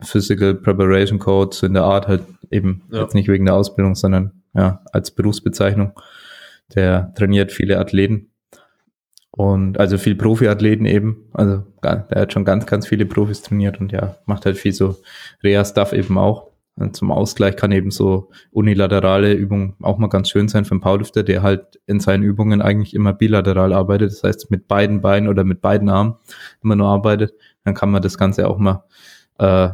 [0.00, 3.02] Physical Preparation Coach in der Art halt eben ja.
[3.02, 5.92] jetzt nicht wegen der Ausbildung, sondern ja, als Berufsbezeichnung.
[6.74, 8.30] Der trainiert viele Athleten
[9.36, 11.24] und also viel Profiathleten eben.
[11.32, 14.96] Also der hat schon ganz, ganz viele Profis trainiert und ja, macht halt viel so
[15.42, 16.50] Reha-Stuff eben auch.
[16.76, 20.80] Und zum Ausgleich kann eben so unilaterale Übungen auch mal ganz schön sein für einen
[20.80, 24.12] Powerlifter, der halt in seinen Übungen eigentlich immer bilateral arbeitet.
[24.12, 26.14] Das heißt, mit beiden Beinen oder mit beiden Armen
[26.62, 27.32] immer nur arbeitet.
[27.64, 28.84] Dann kann man das Ganze auch mal,
[29.38, 29.68] äh,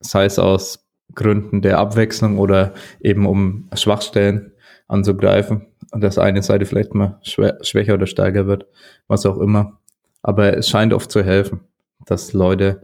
[0.00, 4.52] sei es aus Gründen der Abwechslung oder eben um Schwachstellen
[4.88, 8.66] anzugreifen, dass eine Seite vielleicht mal schwächer oder stärker wird,
[9.06, 9.78] was auch immer.
[10.22, 11.60] Aber es scheint oft zu helfen,
[12.06, 12.82] dass Leute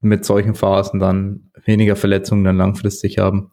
[0.00, 3.50] mit solchen Phasen dann weniger Verletzungen dann langfristig haben.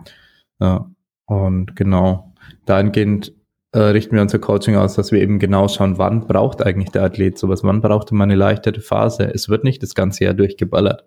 [0.60, 0.90] Ja,
[1.26, 2.34] und genau,
[2.66, 3.34] dahingehend
[3.72, 7.04] äh, richten wir unser Coaching aus, dass wir eben genau schauen, wann braucht eigentlich der
[7.04, 9.32] Athlet sowas, wann braucht er mal eine leichtere Phase.
[9.34, 11.04] Es wird nicht das ganze Jahr durchgeballert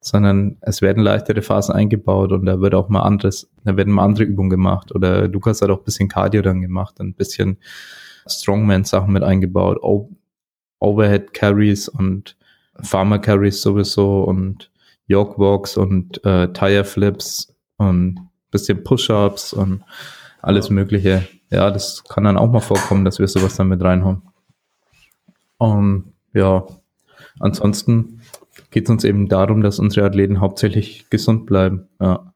[0.00, 4.04] sondern es werden leichtere Phasen eingebaut und da wird auch mal anderes, da werden mal
[4.04, 4.94] andere Übungen gemacht.
[4.94, 7.58] Oder Lukas hat auch ein bisschen Cardio dann gemacht, ein bisschen
[8.26, 9.78] Strongman-Sachen mit eingebaut,
[10.78, 12.36] Overhead Carries und
[12.82, 14.70] Farmer Carries sowieso und
[15.06, 19.82] York Walks und äh, Tire Flips und bisschen Push-Ups und
[20.40, 20.70] alles.
[20.70, 21.26] Mögliche.
[21.50, 24.22] Ja, das kann dann auch mal vorkommen, dass wir sowas dann mit reinhauen.
[25.58, 26.64] Und ja,
[27.38, 28.19] ansonsten
[28.70, 31.88] geht es uns eben darum, dass unsere Athleten hauptsächlich gesund bleiben.
[32.00, 32.32] Ja.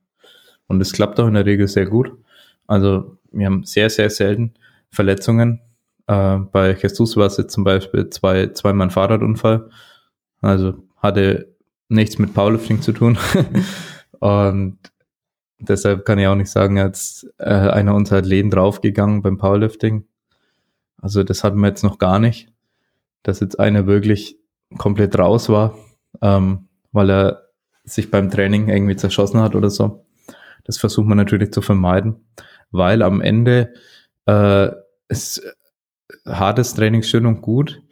[0.67, 2.13] Und es klappt auch in der Regel sehr gut.
[2.67, 4.55] Also wir haben sehr, sehr selten
[4.91, 5.61] Verletzungen.
[6.07, 9.69] Äh, bei Jesus war es jetzt zum Beispiel zwei, zweimal ein Fahrradunfall.
[10.41, 11.55] Also hatte
[11.89, 13.19] nichts mit Powerlifting zu tun.
[14.21, 14.79] Und
[15.59, 20.05] deshalb kann ich auch nicht sagen, als äh, einer unserer Athleten draufgegangen beim Powerlifting.
[21.01, 22.51] Also das hatten wir jetzt noch gar nicht,
[23.23, 24.39] dass jetzt einer wirklich
[24.79, 25.75] komplett raus war
[26.25, 27.51] ähm, weil er
[27.85, 30.07] sich beim Training irgendwie zerschossen hat oder so.
[30.65, 32.25] Das versucht man natürlich zu vermeiden,
[32.71, 33.75] weil am Ende
[34.27, 34.71] äh,
[35.09, 35.43] ist
[36.27, 37.83] hartes Training schön und gut,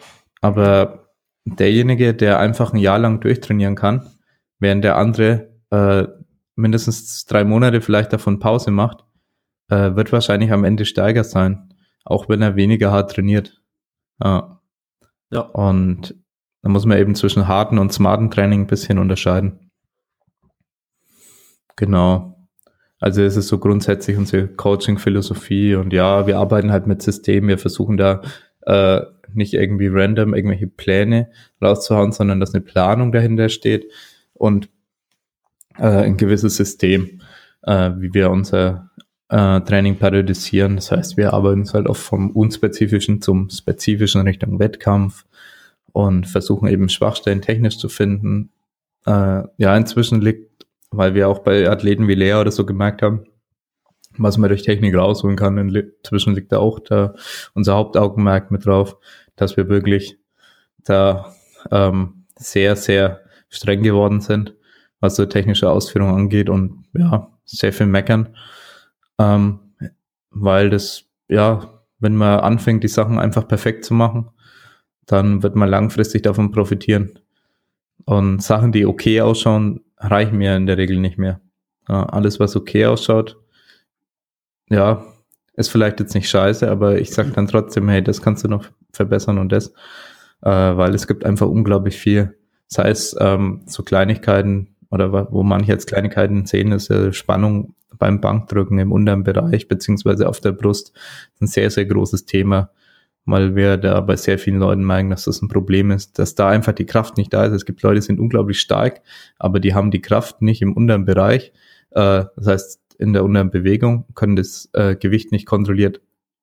[0.41, 1.11] aber
[1.45, 4.11] derjenige, der einfach ein Jahr lang durchtrainieren kann,
[4.59, 6.07] während der andere äh,
[6.57, 9.05] mindestens drei Monate vielleicht davon Pause macht,
[9.69, 13.61] äh, wird wahrscheinlich am Ende steiger sein, auch wenn er weniger hart trainiert.
[14.23, 14.63] Ja.
[15.31, 15.41] ja.
[15.41, 16.22] Und
[16.63, 19.71] da muss man eben zwischen harten und smarten Training ein bisschen unterscheiden.
[21.77, 22.49] Genau.
[23.01, 27.59] Also es ist so grundsätzlich unsere Coaching-Philosophie und ja, wir arbeiten halt mit Systemen, wir
[27.59, 28.23] versuchen da
[28.61, 29.01] äh,
[29.35, 33.87] nicht irgendwie random irgendwelche Pläne rauszuhauen, sondern dass eine Planung dahinter steht
[34.35, 34.69] und
[35.79, 37.23] äh, ein gewisses System,
[37.63, 38.91] äh, wie wir unser
[39.29, 40.77] äh, Training periodisieren.
[40.77, 45.25] Das heißt, wir arbeiten halt oft vom unspezifischen zum spezifischen Richtung Wettkampf
[45.93, 48.51] und versuchen eben Schwachstellen technisch zu finden.
[49.07, 53.27] Äh, ja, inzwischen liegt, weil wir auch bei Athleten wie Lea oder so gemerkt haben,
[54.17, 55.59] was man durch Technik rausholen kann.
[55.59, 57.15] Inzwischen liegt da auch da
[57.55, 58.97] unser Hauptaugenmerk mit drauf,
[59.37, 60.19] dass wir wirklich
[60.85, 61.35] da
[61.71, 64.55] ähm, sehr, sehr streng geworden sind,
[65.01, 68.37] was so technische Ausführung angeht und ja, sehr viel meckern.
[69.19, 69.61] Ähm,
[70.31, 74.31] weil das, ja, wenn man anfängt, die Sachen einfach perfekt zu machen,
[75.07, 77.19] dann wird man langfristig davon profitieren.
[78.05, 81.41] Und Sachen, die okay ausschauen, reichen mir in der Regel nicht mehr.
[81.89, 83.39] Ja, alles, was okay ausschaut,
[84.71, 85.05] ja,
[85.55, 88.67] ist vielleicht jetzt nicht scheiße, aber ich sag dann trotzdem, hey, das kannst du noch
[88.93, 89.69] verbessern und das,
[90.43, 92.39] äh, weil es gibt einfach unglaublich viel.
[92.69, 98.21] Sei es ähm, so Kleinigkeiten oder wo manche jetzt Kleinigkeiten sehen, ist ja Spannung beim
[98.21, 100.93] Bankdrücken im unteren Bereich beziehungsweise auf der Brust
[101.41, 102.71] ein sehr, sehr großes Thema,
[103.25, 106.49] weil wir da bei sehr vielen Leuten merken, dass das ein Problem ist, dass da
[106.49, 107.53] einfach die Kraft nicht da ist.
[107.53, 109.03] Es gibt Leute, die sind unglaublich stark,
[109.39, 111.53] aber die haben die Kraft nicht im unteren Bereich.
[111.91, 116.01] Äh, das heißt, in der unteren Bewegung, können das äh, Gewicht nicht kontrolliert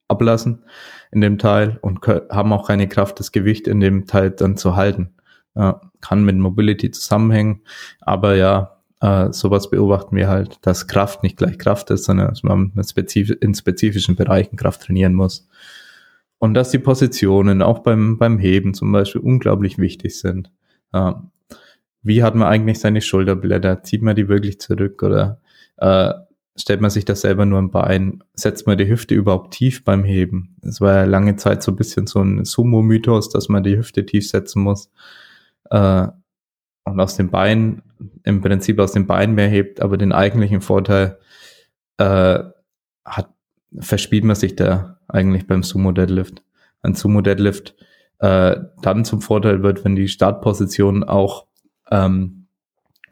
[0.08, 0.64] ablassen
[1.12, 4.76] in dem Teil und haben auch keine Kraft, das Gewicht in dem Teil dann zu
[4.76, 5.14] halten.
[5.56, 7.62] Äh, kann mit Mobility zusammenhängen,
[8.02, 12.44] aber ja, äh, sowas beobachten wir halt, dass Kraft nicht gleich Kraft ist, sondern dass
[12.44, 15.48] man in spezifischen Bereichen Kraft trainieren muss.
[16.40, 20.52] Und dass die Positionen auch beim, beim Heben zum Beispiel unglaublich wichtig sind.
[20.94, 21.12] Äh,
[22.02, 23.84] wie hat man eigentlich seine Schulterblätter?
[23.84, 25.42] Zieht man die wirklich zurück oder
[25.78, 26.14] äh,
[26.60, 30.04] stellt man sich das selber nur im Bein, setzt man die Hüfte überhaupt tief beim
[30.04, 30.56] Heben.
[30.62, 34.06] Es war ja lange Zeit so ein bisschen so ein Sumo-Mythos, dass man die Hüfte
[34.06, 34.92] tief setzen muss
[35.70, 36.08] äh,
[36.84, 37.82] und aus dem Bein,
[38.24, 41.18] im Prinzip aus dem Bein mehr hebt, aber den eigentlichen Vorteil
[41.98, 42.40] äh,
[43.06, 43.30] hat,
[43.78, 46.44] verspielt man sich da eigentlich beim Sumo-Deadlift.
[46.82, 47.76] Ein Sumo-Deadlift
[48.20, 51.46] äh, dann zum Vorteil wird, wenn die Startposition auch
[51.92, 52.48] ähm,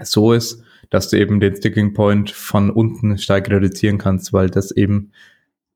[0.02, 4.72] so ist, dass du eben den Sticking Point von unten stark reduzieren kannst, weil das
[4.72, 5.12] eben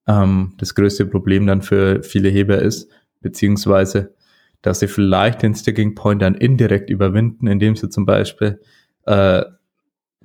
[0.08, 2.90] ähm, das größte Problem dann für viele Heber ist,
[3.22, 4.14] beziehungsweise
[4.62, 8.62] dass sie vielleicht den Sticking Point dann indirekt überwinden, indem sie zum Beispiel
[9.06, 9.44] äh,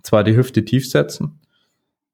[0.02, 1.40] zwar die Hüfte tief setzen,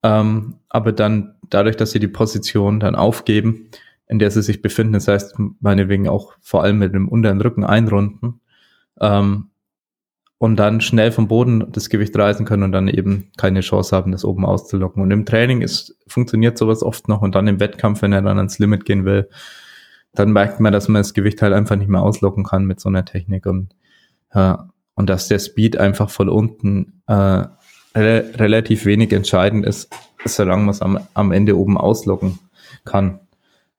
[0.02, 3.68] ähm, aber dann dadurch, dass sie die Position dann aufgeben,
[4.08, 7.64] in der sie sich befinden, das heißt meinetwegen auch vor allem mit dem unteren Rücken
[7.64, 8.40] einrunden,
[9.00, 9.48] ähm,
[10.42, 14.10] und dann schnell vom Boden das Gewicht reißen können und dann eben keine Chance haben,
[14.10, 15.00] das oben auszulocken.
[15.00, 18.38] Und im Training ist, funktioniert sowas oft noch und dann im Wettkampf, wenn er dann
[18.38, 19.28] ans Limit gehen will,
[20.14, 22.88] dann merkt man, dass man das Gewicht halt einfach nicht mehr auslocken kann mit so
[22.88, 23.76] einer Technik und,
[24.30, 24.54] äh,
[24.94, 27.44] und dass der Speed einfach von unten äh,
[27.94, 32.38] re relativ wenig entscheidend ist, solange man es am, am Ende oben auslocken
[32.84, 33.20] kann.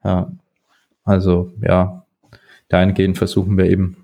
[0.04, 0.32] Ja,
[1.04, 2.06] also ja,
[2.70, 3.98] dahingehend versuchen wir eben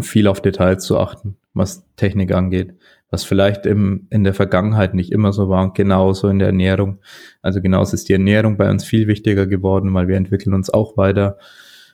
[0.00, 2.74] viel auf Details zu achten was Technik angeht,
[3.10, 6.98] was vielleicht im, in der Vergangenheit nicht immer so war und genauso in der Ernährung.
[7.42, 10.96] Also genauso ist die Ernährung bei uns viel wichtiger geworden, weil wir entwickeln uns auch
[10.96, 11.38] weiter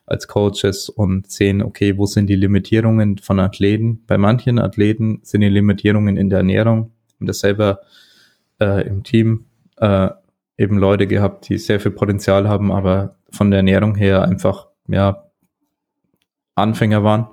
[0.06, 4.04] als Coaches und sehen, okay, wo sind die Limitierungen von Athleten?
[4.06, 6.92] Bei manchen Athleten sind die Limitierungen in der Ernährung.
[7.26, 7.80] Das selber
[8.60, 10.10] äh, im Team äh,
[10.56, 15.24] eben Leute gehabt, die sehr viel Potenzial haben, aber von der Ernährung her einfach ja
[16.54, 17.28] Anfänger waren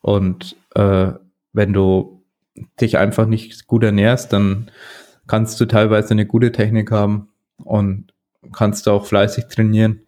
[0.00, 1.12] und äh,
[1.52, 2.22] wenn du
[2.80, 4.70] dich einfach nicht gut ernährst, dann
[5.26, 8.12] kannst du teilweise eine gute Technik haben und
[8.52, 10.02] kannst du auch fleißig trainieren.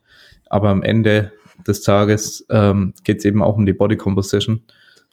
[0.46, 1.32] Aber am Ende
[1.66, 4.62] des Tages ähm, geht es eben auch um die Body Composition.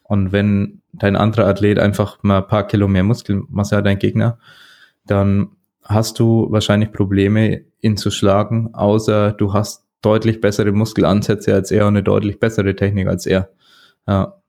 [0.08, 4.38] Und wenn dein anderer Athlet einfach mal ein paar Kilo mehr Muskelmasse hat, dein Gegner,
[5.04, 5.48] dann
[5.82, 11.86] hast du wahrscheinlich Probleme, ihn zu schlagen, außer du hast deutlich bessere Muskelansätze als er
[11.86, 13.50] und eine deutlich bessere Technik als er.
[14.06, 14.40] Ja.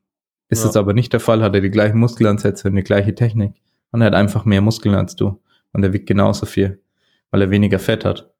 [0.49, 0.67] Ist ja.
[0.67, 3.53] das aber nicht der Fall, hat er die gleichen Muskelansätze und die gleiche Technik.
[3.91, 5.41] Und er hat einfach mehr Muskeln als du.
[5.73, 6.81] Und er wiegt genauso viel,
[7.31, 8.31] weil er weniger Fett hat.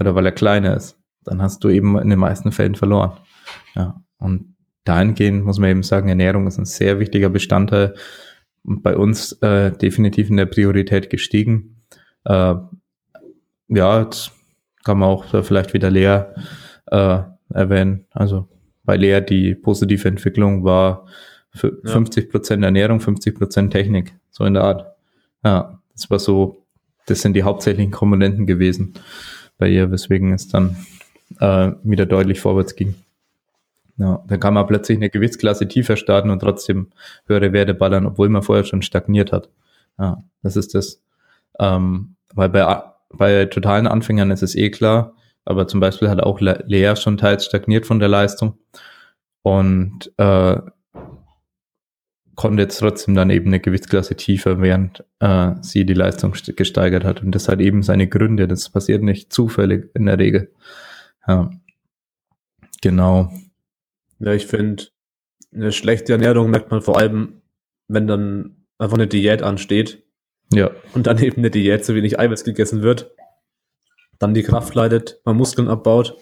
[0.00, 0.98] Oder weil er kleiner ist.
[1.22, 3.12] Dann hast du eben in den meisten Fällen verloren.
[3.74, 4.02] Ja.
[4.18, 4.53] Und
[4.84, 7.94] dahingehend muss man eben sagen, Ernährung ist ein sehr wichtiger Bestandteil
[8.64, 11.82] und bei uns äh, definitiv in der Priorität gestiegen.
[12.24, 12.54] Äh,
[13.68, 14.32] ja, jetzt
[14.84, 16.24] kann man auch vielleicht wieder Lea
[16.86, 17.18] äh,
[17.52, 18.06] erwähnen.
[18.10, 18.48] Also
[18.84, 21.06] bei Lea die positive Entwicklung war
[21.62, 21.70] ja.
[21.84, 24.86] 50 Prozent Ernährung, 50 Prozent Technik, so in der Art.
[25.44, 26.64] Ja, das war so,
[27.06, 28.94] das sind die hauptsächlichen Komponenten gewesen
[29.58, 30.76] bei ihr, weswegen es dann
[31.40, 32.94] äh, wieder deutlich vorwärts ging.
[33.96, 36.88] Ja, dann kann man plötzlich eine Gewichtsklasse tiefer starten und trotzdem
[37.26, 39.48] höhere Werte ballern, obwohl man vorher schon stagniert hat.
[39.98, 41.00] Ja, das ist das.
[41.60, 46.40] Ähm, weil bei, bei totalen Anfängern ist es eh klar, aber zum Beispiel hat auch
[46.40, 48.58] Lea schon teils stagniert von der Leistung.
[49.42, 50.56] Und äh,
[52.34, 57.22] konnte jetzt trotzdem dann eben eine Gewichtsklasse tiefer, während äh, sie die Leistung gesteigert hat.
[57.22, 58.48] Und das hat eben seine Gründe.
[58.48, 60.52] Das passiert nicht zufällig in der Regel.
[61.28, 61.50] Ja.
[62.82, 63.32] Genau.
[64.18, 64.84] Ja, ich finde,
[65.52, 67.42] eine schlechte Ernährung merkt man vor allem,
[67.88, 70.02] wenn dann einfach eine Diät ansteht.
[70.52, 70.70] Ja.
[70.94, 73.10] Und dann eben eine Diät zu wenig Eiweiß gegessen wird.
[74.18, 76.16] Dann die Kraft leidet, man Muskeln abbaut,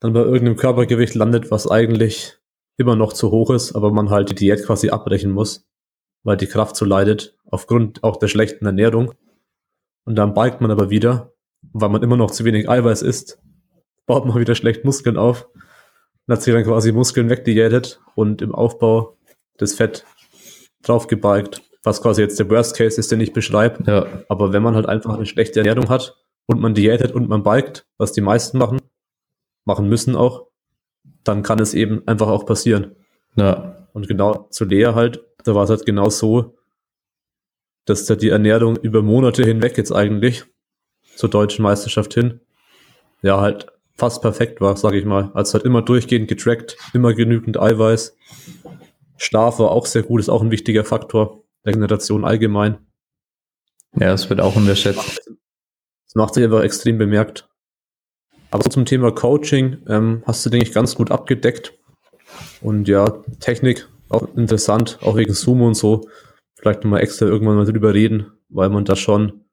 [0.00, 2.38] dann bei irgendeinem Körpergewicht landet, was eigentlich
[2.78, 5.68] immer noch zu hoch ist, aber man halt die Diät quasi abbrechen muss,
[6.22, 9.12] weil die Kraft so leidet, aufgrund auch der schlechten Ernährung.
[10.04, 11.34] Und dann balgt man aber wieder,
[11.72, 13.38] weil man immer noch zu wenig Eiweiß isst,
[14.06, 15.48] baut man wieder schlecht Muskeln auf
[16.28, 19.16] und hat sich dann quasi Muskeln wegdiätet und im Aufbau
[19.56, 20.04] das Fett
[20.82, 23.82] draufgebalgt, was quasi jetzt der Worst Case ist, den ich beschreibe.
[23.90, 24.06] Ja.
[24.28, 27.86] Aber wenn man halt einfach eine schlechte Ernährung hat und man diätet und man balgt,
[27.96, 28.78] was die meisten machen,
[29.64, 30.46] machen müssen auch,
[31.24, 32.94] dann kann es eben einfach auch passieren.
[33.36, 33.88] Ja.
[33.94, 36.58] Und genau zu Lea halt, da war es halt genau so,
[37.86, 40.44] dass da die Ernährung über Monate hinweg jetzt eigentlich
[41.16, 42.40] zur deutschen Meisterschaft hin,
[43.22, 45.30] ja, halt fast perfekt war, sag ich mal.
[45.34, 48.16] Also halt immer durchgehend getrackt, immer genügend Eiweiß.
[49.16, 51.42] Schlaf war auch sehr gut, ist auch ein wichtiger Faktor.
[51.66, 52.78] Regeneration allgemein.
[53.96, 55.20] Ja, es wird auch unterschätzt.
[56.06, 57.48] Das macht sich einfach extrem bemerkt.
[58.50, 61.74] Aber so zum Thema Coaching ähm, hast du, denke ich, ganz gut abgedeckt.
[62.62, 66.08] Und ja, Technik auch interessant, auch wegen Sumo und so.
[66.54, 69.44] Vielleicht nochmal extra irgendwann mal drüber reden, weil man da schon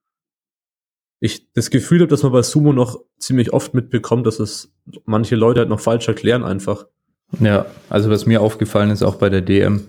[1.26, 4.74] ich das Gefühl habe, dass man bei Sumo noch ziemlich oft mitbekommt, dass es
[5.06, 6.86] manche Leute halt noch falsch erklären einfach.
[7.40, 9.88] Ja, also was mir aufgefallen ist, auch bei der DM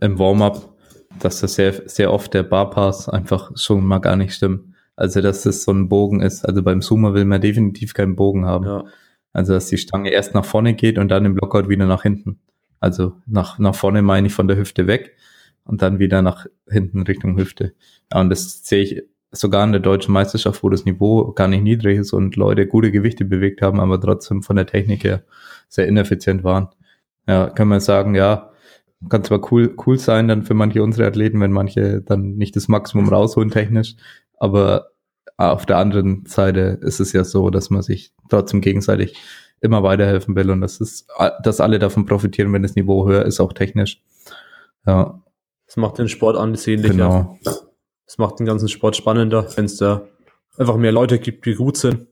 [0.00, 0.74] im Warm-up,
[1.20, 4.74] dass das sehr, sehr oft der Barpass einfach schon mal gar nicht stimmt.
[4.96, 6.44] Also, dass das so ein Bogen ist.
[6.44, 8.64] Also beim Sumo will man definitiv keinen Bogen haben.
[8.64, 8.84] Ja.
[9.32, 12.40] Also, dass die Stange erst nach vorne geht und dann im Blockout wieder nach hinten.
[12.80, 15.16] Also nach, nach vorne meine ich von der Hüfte weg
[15.64, 17.74] und dann wieder nach hinten Richtung Hüfte.
[18.12, 19.02] Ja, und das sehe ich
[19.34, 22.90] sogar in der deutschen Meisterschaft, wo das Niveau gar nicht niedrig ist und Leute gute
[22.90, 25.24] Gewichte bewegt haben, aber trotzdem von der Technik her
[25.68, 26.68] sehr ineffizient waren.
[27.26, 28.50] Ja, kann man sagen, ja,
[29.08, 32.68] kann zwar cool, cool sein dann für manche unsere Athleten, wenn manche dann nicht das
[32.68, 33.96] Maximum rausholen technisch,
[34.38, 34.90] aber
[35.36, 39.16] auf der anderen Seite ist es ja so, dass man sich trotzdem gegenseitig
[39.60, 41.08] immer weiterhelfen will und das ist,
[41.42, 44.02] dass alle davon profitieren, wenn das Niveau höher ist, auch technisch.
[44.86, 45.20] Ja.
[45.66, 46.92] Das macht den Sport ansehnlicher.
[46.92, 47.38] Genau.
[48.06, 50.02] Das macht den ganzen Sport spannender, wenn es da
[50.58, 52.06] einfach mehr Leute gibt, die gut sind.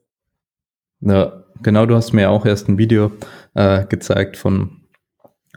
[1.01, 3.13] Ja, genau, du hast mir auch erst ein Video
[3.55, 4.83] äh, gezeigt von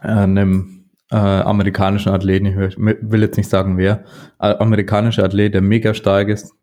[0.01, 4.03] äh, einem äh, amerikanischen Athleten, ich will jetzt nicht sagen wer,
[4.39, 6.53] amerikanischer Athlet, der mega stark ist,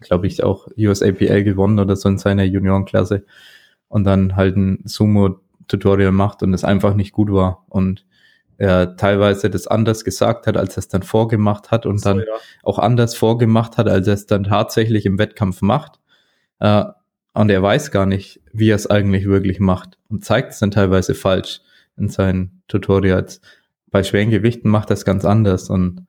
[0.00, 3.24] glaube ich, auch USAPL gewonnen oder so in seiner Juniorenklasse.
[3.88, 7.64] Und dann halt ein Sumo-Tutorial macht und es einfach nicht gut war.
[7.68, 8.04] Und
[8.58, 12.18] er teilweise das anders gesagt hat, als er es dann vorgemacht hat und so, dann
[12.18, 12.24] ja.
[12.62, 16.00] auch anders vorgemacht hat, als er es dann tatsächlich im Wettkampf macht.
[16.60, 16.84] Äh,
[17.34, 20.70] und er weiß gar nicht, wie er es eigentlich wirklich macht und zeigt es dann
[20.70, 21.60] teilweise falsch
[21.96, 23.40] in seinen Tutorials.
[23.90, 26.06] Bei schweren Gewichten macht er es ganz anders und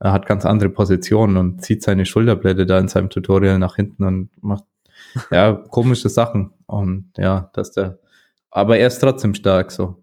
[0.00, 4.04] er hat ganz andere Positionen und zieht seine Schulterblätter da in seinem Tutorial nach hinten
[4.04, 4.64] und macht
[5.30, 6.52] ja komische Sachen.
[6.66, 7.98] Und ja, dass der,
[8.50, 10.01] aber er ist trotzdem stark so.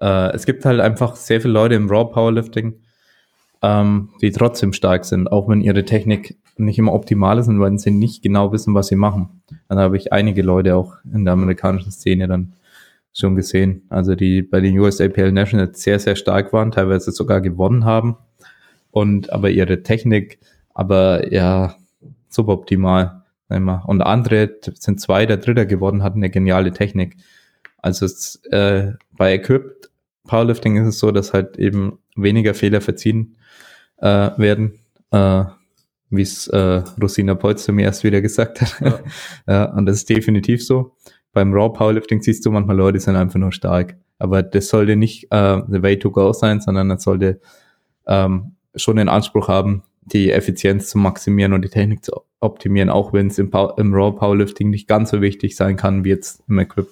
[0.00, 2.74] Äh, es gibt halt einfach sehr viele Leute im Raw Powerlifting,
[3.62, 7.78] ähm, die trotzdem stark sind, auch wenn ihre Technik nicht immer optimal ist und weil
[7.78, 9.42] sie nicht genau wissen, was sie machen.
[9.68, 12.54] Dann habe ich einige Leute auch in der amerikanischen Szene dann
[13.12, 17.84] schon gesehen, also die bei den USAPL Nationals sehr, sehr stark waren, teilweise sogar gewonnen
[17.84, 18.16] haben
[18.90, 20.38] und aber ihre Technik,
[20.74, 21.76] aber ja,
[22.28, 23.22] suboptimal.
[23.48, 27.16] Und andere sind Zweiter, Dritter geworden, hatten eine geniale Technik.
[27.78, 28.06] Also
[28.50, 29.73] äh, bei Equipped
[30.26, 33.36] Powerlifting ist es so, dass halt eben weniger Fehler verziehen
[33.98, 34.78] äh, werden,
[35.10, 35.44] äh,
[36.10, 38.80] wie es äh, Rosina Polster mir erst wieder gesagt hat.
[38.80, 39.00] Ja.
[39.46, 40.96] ja, und das ist definitiv so.
[41.32, 43.96] Beim Raw Powerlifting siehst du manchmal Leute, die sind einfach nur stark.
[44.18, 47.40] Aber das sollte nicht äh, the way to go sein, sondern das sollte
[48.06, 53.12] ähm, schon den Anspruch haben, die Effizienz zu maximieren und die Technik zu optimieren, auch
[53.12, 56.58] wenn es im, im, Raw Powerlifting nicht ganz so wichtig sein kann wie jetzt im
[56.58, 56.88] Equip.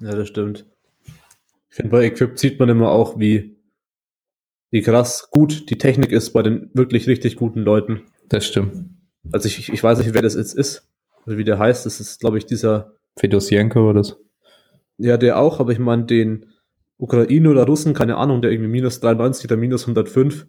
[0.00, 0.66] Ja, das stimmt.
[1.72, 3.56] Ich finde, bei Equip sieht man immer auch, wie,
[4.70, 8.02] wie krass gut die Technik ist bei den wirklich richtig guten Leuten.
[8.28, 8.90] Das stimmt.
[9.32, 10.86] Also ich, ich weiß nicht, wer das jetzt ist,
[11.24, 11.86] oder wie der heißt.
[11.86, 14.16] Das ist, glaube ich, dieser Fedosienko oder so.
[14.98, 16.44] Ja, der auch, aber ich meine den,
[16.98, 20.46] Ukraine oder Russen, keine Ahnung, der irgendwie minus 93 oder minus 105,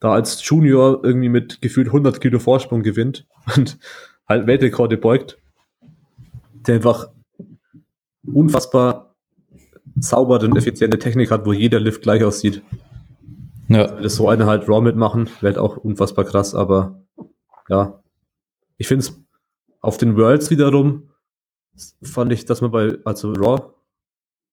[0.00, 3.24] da als Junior irgendwie mit gefühlt 100 Kilo Vorsprung gewinnt
[3.56, 3.78] und
[4.28, 5.38] halt Weltrekorde beugt,
[6.66, 7.08] der einfach
[8.26, 9.05] unfassbar
[9.98, 12.62] sauber und effiziente Technik hat, wo jeder Lift gleich aussieht.
[13.68, 13.86] Ja.
[13.86, 17.02] Das so eine halt Raw mitmachen, wäre halt auch unfassbar krass, aber
[17.68, 18.00] ja.
[18.76, 19.18] Ich finde es
[19.80, 21.10] auf den Worlds wiederum,
[22.02, 23.72] fand ich, dass man bei, also Raw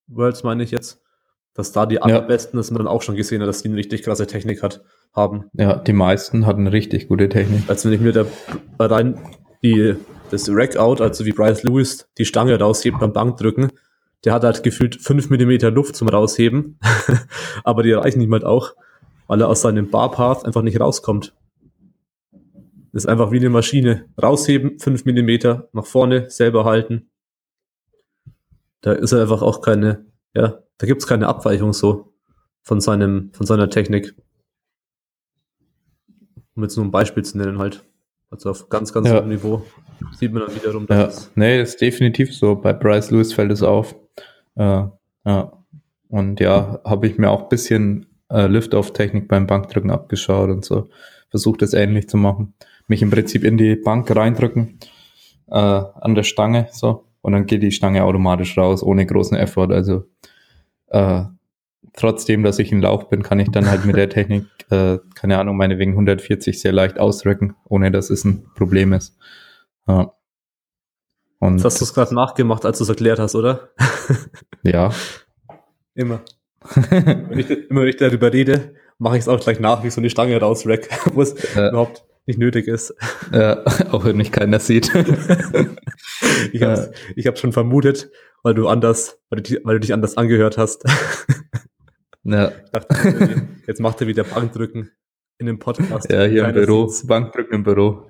[0.08, 1.02] Worlds meine ich jetzt,
[1.54, 2.60] dass da die allerbesten, ja.
[2.60, 4.82] dass man dann auch schon gesehen hat, dass die eine richtig krasse Technik hat,
[5.14, 5.44] haben.
[5.52, 7.62] Ja, die meisten hatten richtig gute Technik.
[7.68, 8.26] Als wenn ich mir da
[8.78, 9.18] rein
[9.62, 9.94] die,
[10.30, 13.70] das Rack-Out, also wie Bryce Lewis die Stange raushebt beim Bankdrücken,
[14.24, 16.78] der hat halt gefühlt fünf Millimeter Luft zum Rausheben,
[17.64, 18.74] aber die reichen ihm halt auch,
[19.26, 21.34] weil er aus seinem Barpath einfach nicht rauskommt.
[22.92, 24.08] Das ist einfach wie eine Maschine.
[24.22, 27.10] Rausheben, fünf Millimeter, nach vorne, selber halten.
[28.80, 32.14] Da ist er einfach auch keine, ja, da gibt's keine Abweichung so
[32.62, 34.14] von seinem, von seiner Technik.
[36.54, 37.84] Um jetzt nur ein Beispiel zu nennen halt.
[38.30, 39.16] Also auf ganz, ganz ja.
[39.16, 39.64] hohem Niveau
[40.12, 41.24] sieht man dann wiederum, dass.
[41.24, 41.30] Ja.
[41.34, 42.54] Nee, ist definitiv so.
[42.54, 43.94] Bei Bryce Lewis fällt es auf.
[44.56, 44.84] Äh,
[45.24, 45.52] ja.
[46.08, 50.88] Und ja, habe ich mir auch bisschen äh, Lift-Off-Technik beim Bankdrücken abgeschaut und so.
[51.30, 52.54] Versucht es ähnlich zu machen.
[52.86, 54.78] Mich im Prinzip in die Bank reindrücken,
[55.48, 57.06] äh, an der Stange, so.
[57.22, 59.72] Und dann geht die Stange automatisch raus, ohne großen Effort.
[59.72, 60.04] Also
[60.88, 61.24] äh,
[61.94, 65.38] trotzdem, dass ich ein Lauch bin, kann ich dann halt mit der Technik, äh, keine
[65.38, 69.16] Ahnung, meine wegen 140 sehr leicht ausrücken, ohne dass es ein Problem ist.
[69.88, 70.12] Ja.
[71.44, 73.68] Und Jetzt hast du es gerade nachgemacht, als du es erklärt hast, oder?
[74.62, 74.90] ja.
[75.94, 76.22] Immer.
[76.88, 79.94] wenn ich, immer wenn ich darüber rede, mache ich es auch gleich nach, wie ich
[79.94, 82.94] so eine Stange rausrack, wo es äh, überhaupt nicht nötig ist.
[83.30, 84.90] Ja, auch wenn mich keiner sieht.
[86.52, 88.10] ich habe ich hab schon vermutet,
[88.42, 90.84] weil du anders, weil du, weil du dich anders angehört hast.
[92.22, 92.52] Ja.
[92.72, 94.90] Dachte, jetzt macht er wieder Bankdrücken
[95.36, 96.10] in dem Podcast.
[96.10, 97.06] Ja, hier im Büro, Sitz.
[97.06, 98.08] Bankdrücken im Büro.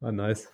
[0.00, 0.48] ah, nice.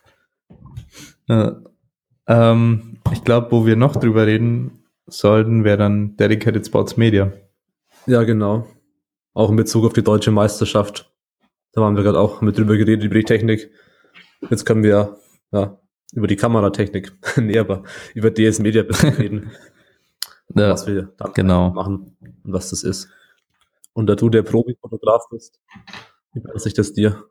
[1.28, 7.32] Ähm, ich glaube, wo wir noch drüber reden sollten, wäre dann Dedicated Sports Media.
[8.06, 8.66] Ja, genau.
[9.34, 11.10] Auch in Bezug auf die deutsche Meisterschaft.
[11.72, 13.70] Da haben wir gerade auch mit drüber geredet, über die Technik.
[14.50, 15.16] Jetzt können wir
[15.52, 15.78] ja,
[16.12, 17.82] über die Kameratechnik, nee, aber
[18.14, 19.50] über DS Media reden.
[20.54, 21.70] ja, was wir da genau.
[21.70, 23.08] machen und was das ist.
[23.94, 25.60] Und da du der Profi-Fotograf bist,
[26.32, 27.24] wie weiß ich das dir?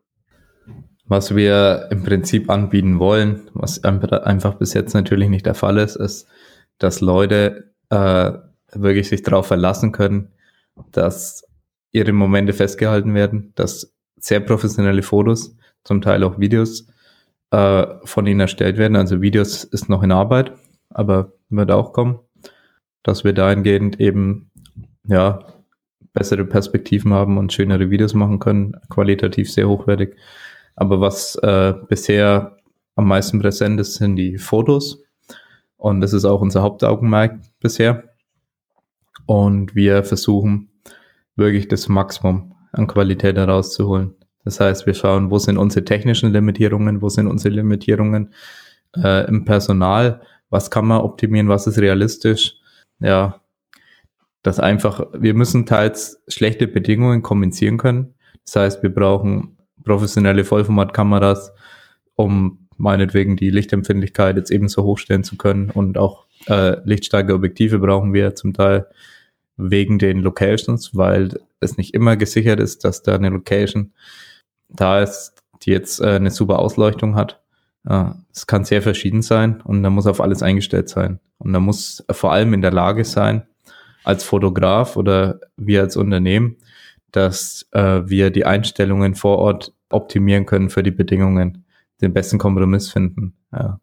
[1.04, 5.96] Was wir im Prinzip anbieten wollen, was einfach bis jetzt natürlich nicht der Fall ist,
[5.96, 6.28] ist,
[6.78, 8.32] dass Leute äh,
[8.72, 10.32] wirklich sich darauf verlassen können,
[10.92, 11.44] dass
[11.90, 16.86] ihre Momente festgehalten werden, dass sehr professionelle Fotos, zum Teil auch Videos
[17.50, 18.96] äh, von ihnen erstellt werden.
[18.96, 20.52] Also Videos ist noch in Arbeit,
[20.90, 22.20] aber wird auch kommen,
[23.02, 24.50] dass wir dahingehend eben
[25.04, 25.40] ja
[26.12, 30.16] bessere Perspektiven haben und schönere Videos machen können, qualitativ sehr hochwertig.
[30.76, 32.56] Aber was äh, bisher
[32.94, 35.02] am meisten präsent ist, sind die Fotos.
[35.76, 38.04] Und das ist auch unser Hauptaugenmerk bisher.
[39.26, 40.70] Und wir versuchen
[41.36, 44.14] wirklich das Maximum an Qualität herauszuholen.
[44.44, 48.32] Das heißt, wir schauen, wo sind unsere technischen Limitierungen, wo sind unsere Limitierungen
[48.96, 52.56] äh, im Personal, was kann man optimieren, was ist realistisch.
[52.98, 53.40] Ja,
[54.42, 58.14] das einfach, wir müssen teils schlechte Bedingungen kompensieren können.
[58.44, 61.52] Das heißt, wir brauchen professionelle Vollformatkameras,
[62.14, 68.12] um meinetwegen die Lichtempfindlichkeit jetzt ebenso hochstellen zu können und auch äh, lichtstarke Objektive brauchen
[68.12, 68.86] wir zum Teil
[69.56, 73.92] wegen den Locations, weil es nicht immer gesichert ist, dass da eine Location
[74.68, 77.40] da ist, die jetzt äh, eine super Ausleuchtung hat.
[77.88, 81.20] Äh, es kann sehr verschieden sein und da muss auf alles eingestellt sein.
[81.38, 83.46] Und da muss vor allem in der Lage sein,
[84.04, 86.56] als Fotograf oder wir als Unternehmen,
[87.12, 91.64] dass äh, wir die Einstellungen vor Ort optimieren können für die Bedingungen,
[92.00, 93.34] den besten Kompromiss finden.
[93.52, 93.80] Ja.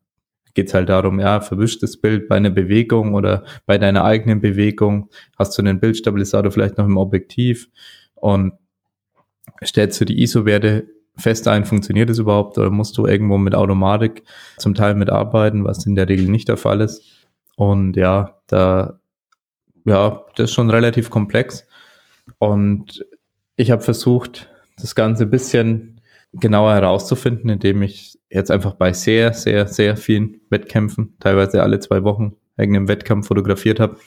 [0.55, 5.09] Geht halt darum, ja, verwischt das Bild bei einer Bewegung oder bei deiner eigenen Bewegung,
[5.37, 7.69] hast du einen Bildstabilisator vielleicht noch im Objektiv
[8.15, 8.53] und
[9.63, 14.23] stellst du die ISO-Werte fest ein, funktioniert es überhaupt oder musst du irgendwo mit Automatik
[14.57, 17.03] zum Teil mitarbeiten, was in der Regel nicht der Fall ist.
[17.55, 18.99] Und ja, da,
[19.85, 21.67] ja, das ist schon relativ komplex.
[22.37, 23.05] Und
[23.59, 25.99] ich habe versucht, das Ganze ein bisschen
[26.31, 32.03] genauer herauszufinden, indem ich jetzt einfach bei sehr, sehr, sehr vielen Wettkämpfen, teilweise alle zwei
[32.05, 33.97] Wochen, irgendeinen Wettkampf fotografiert habe.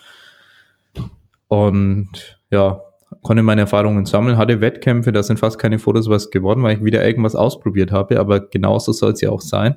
[1.48, 2.80] Und ja,
[3.20, 6.84] konnte meine Erfahrungen sammeln, hatte Wettkämpfe, da sind fast keine Fotos was geworden, weil ich
[6.84, 9.76] wieder irgendwas ausprobiert habe, aber genauso soll es ja auch sein.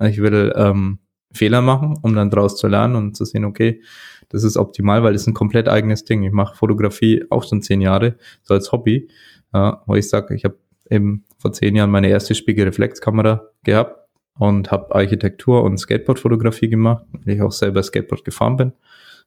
[0.00, 1.00] Ich will ähm,
[1.32, 3.82] Fehler machen, um dann daraus zu lernen und zu sehen, okay,
[4.28, 6.22] das ist optimal, weil es ein komplett eigenes Ding.
[6.22, 9.08] Ich mache Fotografie auch schon zehn Jahre, so als Hobby,
[9.54, 10.58] ja, wo ich sage, ich habe
[10.90, 14.08] eben vor zehn Jahren meine erste Spiegelreflexkamera gehabt
[14.38, 18.72] und habe Architektur und Skateboardfotografie gemacht, weil ich auch selber Skateboard gefahren bin.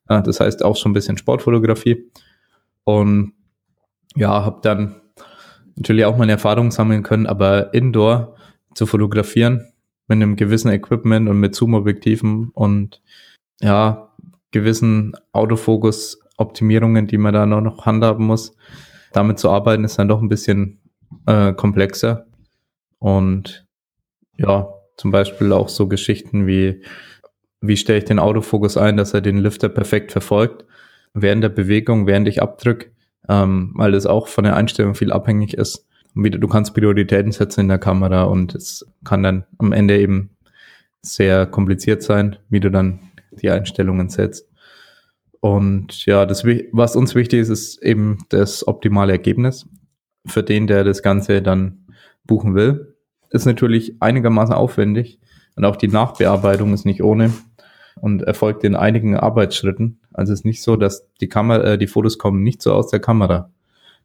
[0.08, 2.10] Das heißt auch schon ein bisschen Sportfotografie.
[2.84, 3.34] Und
[4.16, 4.95] ja, habe dann
[5.76, 8.36] natürlich auch meine Erfahrungen sammeln können, aber indoor
[8.74, 9.72] zu fotografieren
[10.08, 13.02] mit einem gewissen Equipment und mit Zoom-Objektiven und
[13.62, 14.11] ja,
[14.52, 18.56] gewissen Autofokus-Optimierungen, die man da noch handhaben muss.
[19.14, 20.80] Damit zu arbeiten ist dann doch ein bisschen
[21.26, 22.26] äh, komplexer.
[22.99, 23.66] Und
[24.38, 26.84] ja, zum Beispiel auch so Geschichten wie,
[27.62, 30.66] wie stelle ich den Autofokus ein, dass er den Lifter perfekt verfolgt
[31.14, 32.91] während der Bewegung, während ich abdrücke,
[33.28, 35.88] ähm, weil das auch von der Einstellung viel abhängig ist.
[36.14, 40.32] Du kannst Prioritäten setzen in der Kamera und es kann dann am Ende eben
[41.02, 42.99] sehr kompliziert sein, wie du dann
[43.32, 44.48] die Einstellungen setzt.
[45.40, 49.68] Und ja, das, was uns wichtig ist, ist eben das optimale Ergebnis
[50.26, 51.88] für den, der das Ganze dann
[52.26, 52.96] buchen will.
[53.32, 55.20] Ist natürlich einigermaßen aufwendig
[55.56, 57.34] und auch die Nachbearbeitung ist nicht ohne
[58.00, 60.00] und erfolgt in einigen Arbeitsschritten.
[60.14, 62.90] Also es ist nicht so, dass die Kamera, äh, die Fotos kommen nicht so aus
[62.90, 63.52] der Kamera.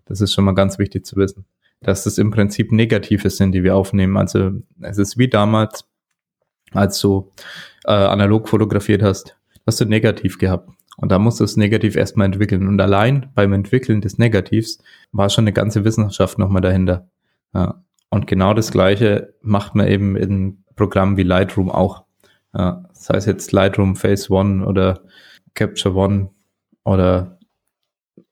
[0.07, 1.45] Das ist schon mal ganz wichtig zu wissen.
[1.83, 4.17] Dass das im Prinzip Negative sind, die wir aufnehmen.
[4.17, 5.85] Also es ist wie damals,
[6.73, 7.33] als du
[7.87, 10.71] äh, analog fotografiert hast, hast du negativ gehabt.
[10.97, 12.69] Und da musst du das Negativ erstmal entwickeln.
[12.69, 14.79] Und allein beim Entwickeln des Negativs
[15.13, 17.09] war schon eine ganze Wissenschaft nochmal dahinter.
[17.55, 17.83] Ja.
[18.09, 22.05] Und genau das Gleiche macht man eben in Programmen wie Lightroom auch.
[22.55, 22.85] Ja.
[22.93, 25.01] Sei es jetzt Lightroom Phase One oder
[25.55, 26.31] Capture One
[26.85, 27.39] oder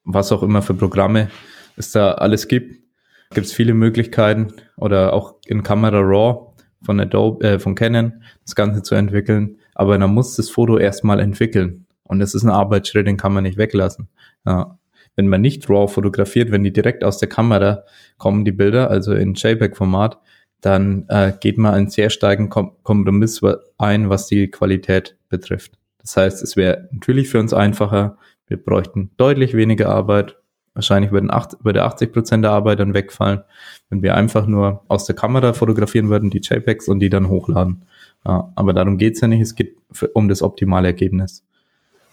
[0.04, 1.28] was auch immer für Programme
[1.76, 2.82] es da alles gibt.
[3.30, 6.53] Gibt es viele Möglichkeiten oder auch in Camera Raw
[6.84, 9.58] von Adobe, äh, von Canon das Ganze zu entwickeln.
[9.74, 11.86] Aber man muss das Foto erstmal entwickeln.
[12.04, 14.08] Und das ist ein Arbeitsschritt, den kann man nicht weglassen.
[14.46, 14.78] Ja.
[15.16, 17.84] Wenn man nicht RAW fotografiert, wenn die direkt aus der Kamera
[18.18, 20.18] kommen, die Bilder, also in JPEG-Format,
[20.60, 23.40] dann äh, geht man einen sehr starken Kom Kompromiss
[23.78, 25.78] ein, was die Qualität betrifft.
[25.98, 30.36] Das heißt, es wäre natürlich für uns einfacher, wir bräuchten deutlich weniger Arbeit.
[30.74, 33.42] Wahrscheinlich würden, acht, würde 80 Prozent der Arbeit dann wegfallen,
[33.90, 37.84] wenn wir einfach nur aus der Kamera fotografieren würden, die JPEGs und die dann hochladen.
[38.26, 39.76] Ja, aber darum geht's ja nicht, es geht
[40.14, 41.44] um das optimale Ergebnis.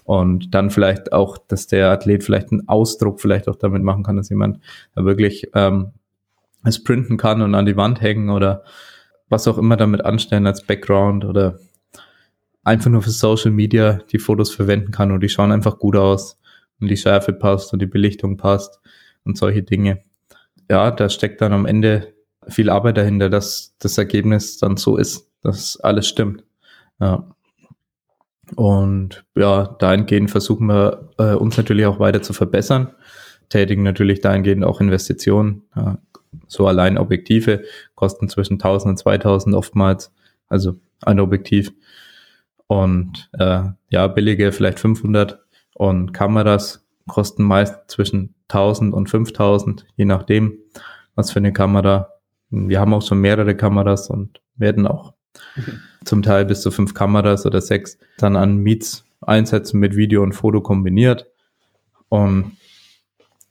[0.04, 4.18] Und dann vielleicht auch, dass der Athlet vielleicht einen Ausdruck vielleicht auch damit machen kann,
[4.18, 4.60] dass jemand
[4.94, 5.92] da wirklich ähm,
[6.64, 8.64] es printen kann und an die Wand hängen oder
[9.30, 11.58] was auch immer damit anstellen als Background oder
[12.64, 16.38] einfach nur für Social Media die Fotos verwenden kann und die schauen einfach gut aus
[16.82, 18.80] und die Schärfe passt und die Belichtung passt
[19.24, 20.04] und solche Dinge.
[20.70, 22.14] Ja, da steckt dann am Ende
[22.48, 26.44] viel Arbeit dahinter, dass das Ergebnis dann so ist, dass alles stimmt.
[27.00, 27.28] Ja.
[28.56, 32.94] Und ja, dahingehend versuchen wir äh, uns natürlich auch weiter zu verbessern,
[33.50, 35.64] tätigen natürlich dahingehend auch Investitionen.
[35.76, 36.00] Ja,
[36.48, 37.64] so allein Objektive
[37.96, 40.12] kosten zwischen 1000 und 2000 oftmals,
[40.48, 41.72] also ein Objektiv.
[42.68, 45.40] Und äh, ja, billige vielleicht 500
[45.76, 50.58] und Kameras kosten meist zwischen 1000 und 5000, je nachdem,
[51.16, 52.10] was für eine Kamera.
[52.50, 55.14] Wir haben auch schon mehrere Kameras und werden auch
[55.56, 60.24] mhm zum Teil bis zu fünf Kameras oder sechs, dann an Meets einsetzen mit Video
[60.24, 61.28] und Foto kombiniert
[62.10, 62.58] und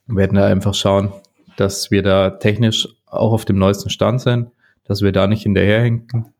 [0.06, 1.12] werden da einfach schauen,
[1.56, 4.50] dass wir da technisch auch auf dem neuesten Stand sind,
[4.84, 6.32] dass wir da nicht hinterherhinken,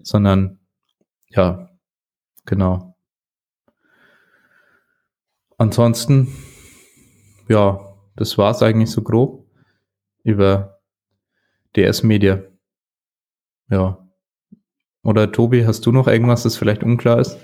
[0.00, 0.58] sondern
[1.28, 1.70] ja,
[2.44, 2.95] genau.
[5.58, 6.28] Ansonsten,
[7.48, 7.80] ja,
[8.16, 9.46] das war's eigentlich so grob
[10.22, 10.80] über
[11.76, 12.42] DS Media.
[13.70, 14.06] Ja.
[15.02, 17.38] Oder Tobi, hast du noch irgendwas, das vielleicht unklar ist?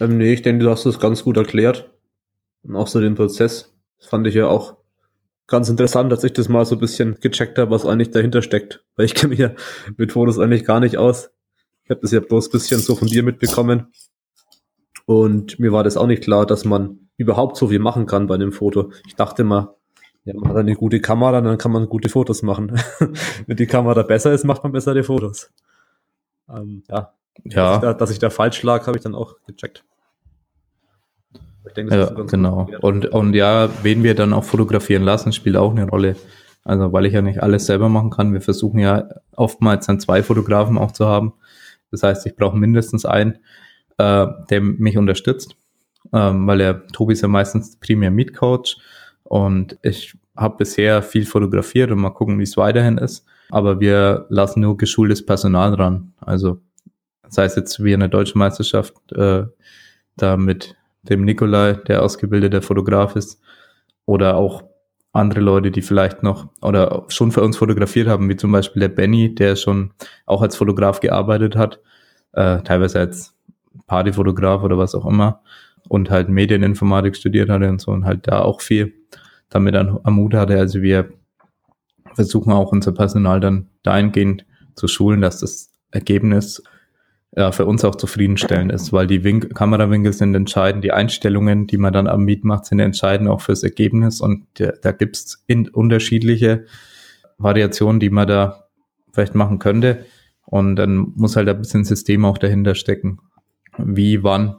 [0.00, 1.90] Ähm, nee, ich denke, du hast das ganz gut erklärt.
[2.62, 3.74] Und auch so den Prozess.
[3.98, 4.76] Das fand ich ja auch
[5.46, 8.84] ganz interessant, dass ich das mal so ein bisschen gecheckt habe, was eigentlich dahinter steckt.
[8.96, 9.52] Weil ich kenne mich ja
[9.96, 11.30] mit Fotos eigentlich gar nicht aus.
[11.84, 13.88] Ich habe das ja bloß ein bisschen so von dir mitbekommen.
[15.04, 18.34] Und mir war das auch nicht klar, dass man überhaupt so viel machen kann bei
[18.34, 18.90] einem Foto.
[19.06, 19.74] Ich dachte mal,
[20.24, 22.80] ja, man hat eine gute Kamera, dann kann man gute Fotos machen.
[23.46, 25.50] Wenn die Kamera besser ist, macht man bessere Fotos.
[26.48, 27.12] Ähm, ja,
[27.44, 27.52] ja.
[27.66, 29.84] Dass ich, da, dass ich da falsch lag, habe ich dann auch gecheckt.
[31.76, 32.68] Denke, ja, genau.
[32.82, 36.14] Und, und ja, wen wir dann auch fotografieren lassen, spielt auch eine Rolle.
[36.62, 38.32] Also, weil ich ja nicht alles selber machen kann.
[38.32, 41.34] Wir versuchen ja oftmals dann zwei Fotografen auch zu haben.
[41.90, 43.38] Das heißt, ich brauche mindestens einen,
[43.98, 45.56] äh, der mich unterstützt,
[46.12, 48.76] ähm, weil der Tobi ist ja meistens primär Meet Coach
[49.24, 54.26] und ich habe bisher viel fotografiert und mal gucken, wie es weiterhin ist aber wir
[54.28, 56.12] lassen nur geschultes Personal dran.
[56.20, 56.60] Also
[57.28, 59.44] sei es jetzt wie eine deutsche Meisterschaft, äh,
[60.16, 63.40] da mit dem Nikolai, der ausgebildeter Fotograf ist,
[64.06, 64.64] oder auch
[65.12, 68.88] andere Leute, die vielleicht noch oder schon für uns fotografiert haben, wie zum Beispiel der
[68.88, 69.92] Benny, der schon
[70.26, 71.80] auch als Fotograf gearbeitet hat,
[72.32, 73.34] äh, teilweise als
[73.86, 75.42] Partyfotograf oder was auch immer
[75.88, 78.94] und halt Medieninformatik studiert hatte und so und halt da auch viel
[79.48, 80.58] damit am Mut hatte.
[80.58, 81.10] Also wir
[82.14, 86.62] versuchen auch unser Personal dann dahingehend zu schulen, dass das Ergebnis
[87.36, 91.78] ja, für uns auch zufriedenstellend ist, weil die Wink Kamerawinkel sind entscheidend, die Einstellungen, die
[91.78, 96.66] man dann am Meet macht, sind entscheidend auch fürs Ergebnis und da, da gibt's unterschiedliche
[97.38, 98.68] Variationen, die man da
[99.12, 100.04] vielleicht machen könnte
[100.46, 103.18] und dann muss halt ein bisschen System auch dahinter stecken,
[103.78, 104.56] wie wann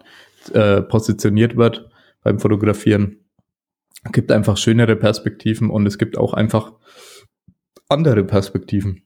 [0.53, 1.89] äh, positioniert wird
[2.21, 3.17] beim Fotografieren.
[4.03, 6.73] Es gibt einfach schönere Perspektiven und es gibt auch einfach
[7.89, 9.03] andere Perspektiven,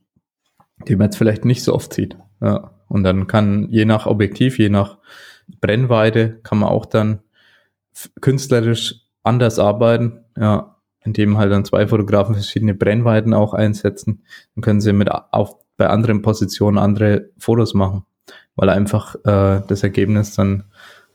[0.88, 2.18] die man jetzt vielleicht nicht so oft sieht.
[2.42, 2.76] Ja.
[2.88, 4.98] Und dann kann je nach Objektiv, je nach
[5.62, 7.20] Brennweite, kann man auch dann
[8.22, 10.26] künstlerisch anders arbeiten.
[10.38, 14.24] Ja, indem halt dann zwei Fotografen verschiedene Brennweiten auch einsetzen.
[14.56, 18.06] Dann können sie mit auf bei anderen Positionen andere Fotos machen,
[18.56, 20.66] weil einfach äh, das Ergebnis dann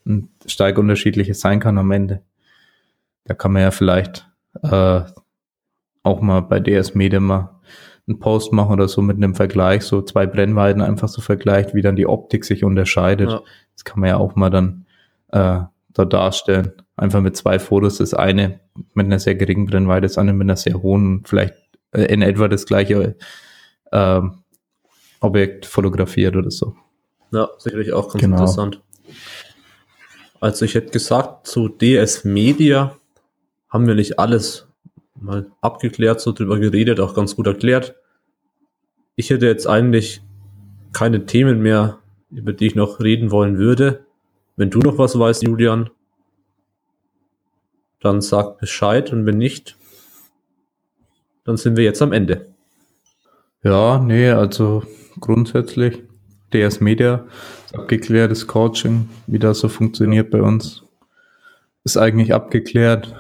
[0.07, 2.23] ein stark unterschiedliches sein kann am Ende.
[3.25, 4.29] Da kann man ja vielleicht
[4.63, 5.01] äh,
[6.03, 7.61] auch mal bei DS Media mal
[8.07, 11.81] einen Post machen oder so mit einem Vergleich, so zwei Brennweiten einfach so vergleicht, wie
[11.81, 13.31] dann die Optik sich unterscheidet.
[13.31, 13.41] Ja.
[13.75, 14.85] Das kann man ja auch mal dann
[15.33, 15.61] äh,
[15.95, 16.73] da darstellen.
[16.97, 18.61] Einfach mit zwei Fotos, das eine
[18.93, 21.55] mit einer sehr geringen Brennweite, das andere mit einer sehr hohen, vielleicht
[21.93, 23.17] äh, in etwa das gleiche
[23.91, 24.21] äh,
[25.21, 26.77] Objekt fotografiert oder so.
[27.33, 28.37] Ja, sicherlich auch ganz genau.
[28.37, 28.83] interessant.
[30.45, 32.95] Also ich hätte gesagt, zu DS Media
[33.71, 34.69] haben wir nicht alles
[35.15, 37.95] mal abgeklärt, so drüber geredet, auch ganz gut erklärt.
[39.17, 40.21] Ich hätte jetzt eigentlich
[40.93, 41.99] keine Themen mehr,
[42.31, 44.05] über die ich noch reden wollen würde.
[44.55, 45.89] Wenn du noch was weißt, Julian,
[48.01, 49.79] dann sag Bescheid und wenn nicht,
[51.45, 52.49] dann sind wir jetzt am Ende.
[53.63, 54.83] Ja, nee, also
[55.21, 56.03] grundsätzlich
[56.53, 57.27] DS Media
[57.75, 60.85] abgeklärtes Coaching, wie das so funktioniert bei uns,
[61.85, 63.14] ist eigentlich abgeklärt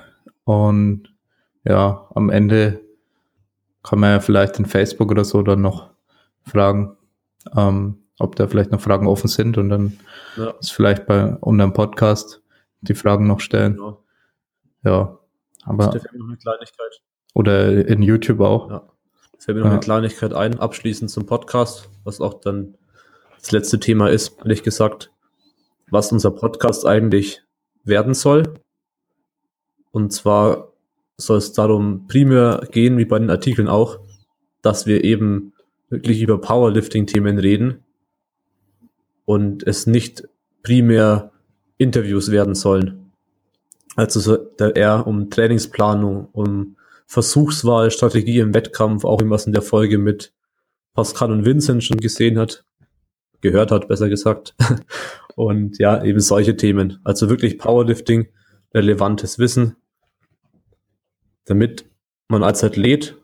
[0.44, 1.14] und
[1.64, 2.80] ja, am Ende
[3.82, 5.90] kann man ja vielleicht in Facebook oder so dann noch
[6.46, 6.96] fragen,
[7.56, 9.98] ähm, ob da vielleicht noch Fragen offen sind und dann
[10.36, 10.50] ja.
[10.60, 12.42] ist vielleicht bei unserem Podcast
[12.80, 13.76] die Fragen noch stellen.
[13.76, 14.04] Genau.
[14.84, 15.18] Ja,
[15.64, 15.88] aber.
[15.88, 17.02] Das noch eine Kleinigkeit.
[17.34, 18.70] Oder in YouTube auch.
[18.70, 18.82] Ja.
[19.38, 19.72] Fällt mir noch ja.
[19.72, 22.76] eine Kleinigkeit ein, abschließend zum Podcast, was auch dann
[23.44, 25.10] das letzte Thema ist, ehrlich gesagt,
[25.90, 27.42] was unser Podcast eigentlich
[27.84, 28.54] werden soll.
[29.90, 30.72] Und zwar
[31.18, 33.98] soll es darum primär gehen, wie bei den Artikeln auch,
[34.62, 35.52] dass wir eben
[35.90, 37.84] wirklich über Powerlifting-Themen reden
[39.26, 40.26] und es nicht
[40.62, 41.30] primär
[41.76, 43.12] Interviews werden sollen.
[43.94, 46.76] Also so eher um Trainingsplanung, um
[47.06, 50.32] Versuchswahl, Strategie im Wettkampf, auch wie man es in der Folge mit
[50.94, 52.64] Pascal und Vincent schon gesehen hat,
[53.44, 54.56] gehört hat, besser gesagt.
[55.36, 56.98] Und ja, eben solche Themen.
[57.04, 58.26] Also wirklich Powerlifting,
[58.74, 59.76] relevantes Wissen,
[61.44, 61.84] damit
[62.28, 63.16] man als Athlet,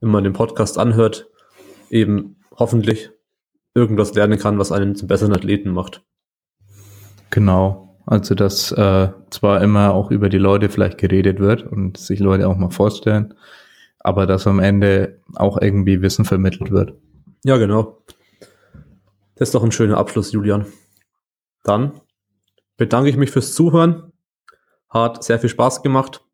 [0.00, 1.28] wenn man den Podcast anhört,
[1.90, 3.10] eben hoffentlich
[3.74, 6.02] irgendwas lernen kann, was einen zum besseren Athleten macht.
[7.30, 7.98] Genau.
[8.06, 12.48] Also, dass äh, zwar immer auch über die Leute vielleicht geredet wird und sich Leute
[12.48, 13.34] auch mal vorstellen,
[13.98, 16.94] aber dass am Ende auch irgendwie Wissen vermittelt wird.
[17.44, 17.98] Ja, genau.
[19.36, 20.66] Das ist doch ein schöner Abschluss, Julian.
[21.62, 22.00] Dann
[22.76, 24.12] bedanke ich mich fürs Zuhören.
[24.88, 26.24] Hat sehr viel Spaß gemacht.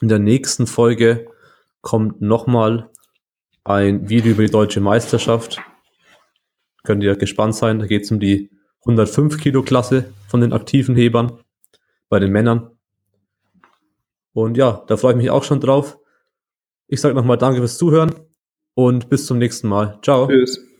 [0.00, 1.28] In der nächsten Folge
[1.80, 2.90] kommt nochmal
[3.62, 5.60] ein Video über die deutsche Meisterschaft.
[6.82, 7.78] Könnt ihr gespannt sein.
[7.78, 11.38] Da geht es um die 105 Kilo Klasse von den aktiven Hebern
[12.08, 12.70] bei den Männern.
[14.32, 15.98] Und ja, da freue ich mich auch schon drauf.
[16.88, 18.12] Ich sage nochmal Danke fürs Zuhören
[18.74, 19.98] und bis zum nächsten Mal.
[20.02, 20.26] Ciao.
[20.26, 20.73] Tschüss.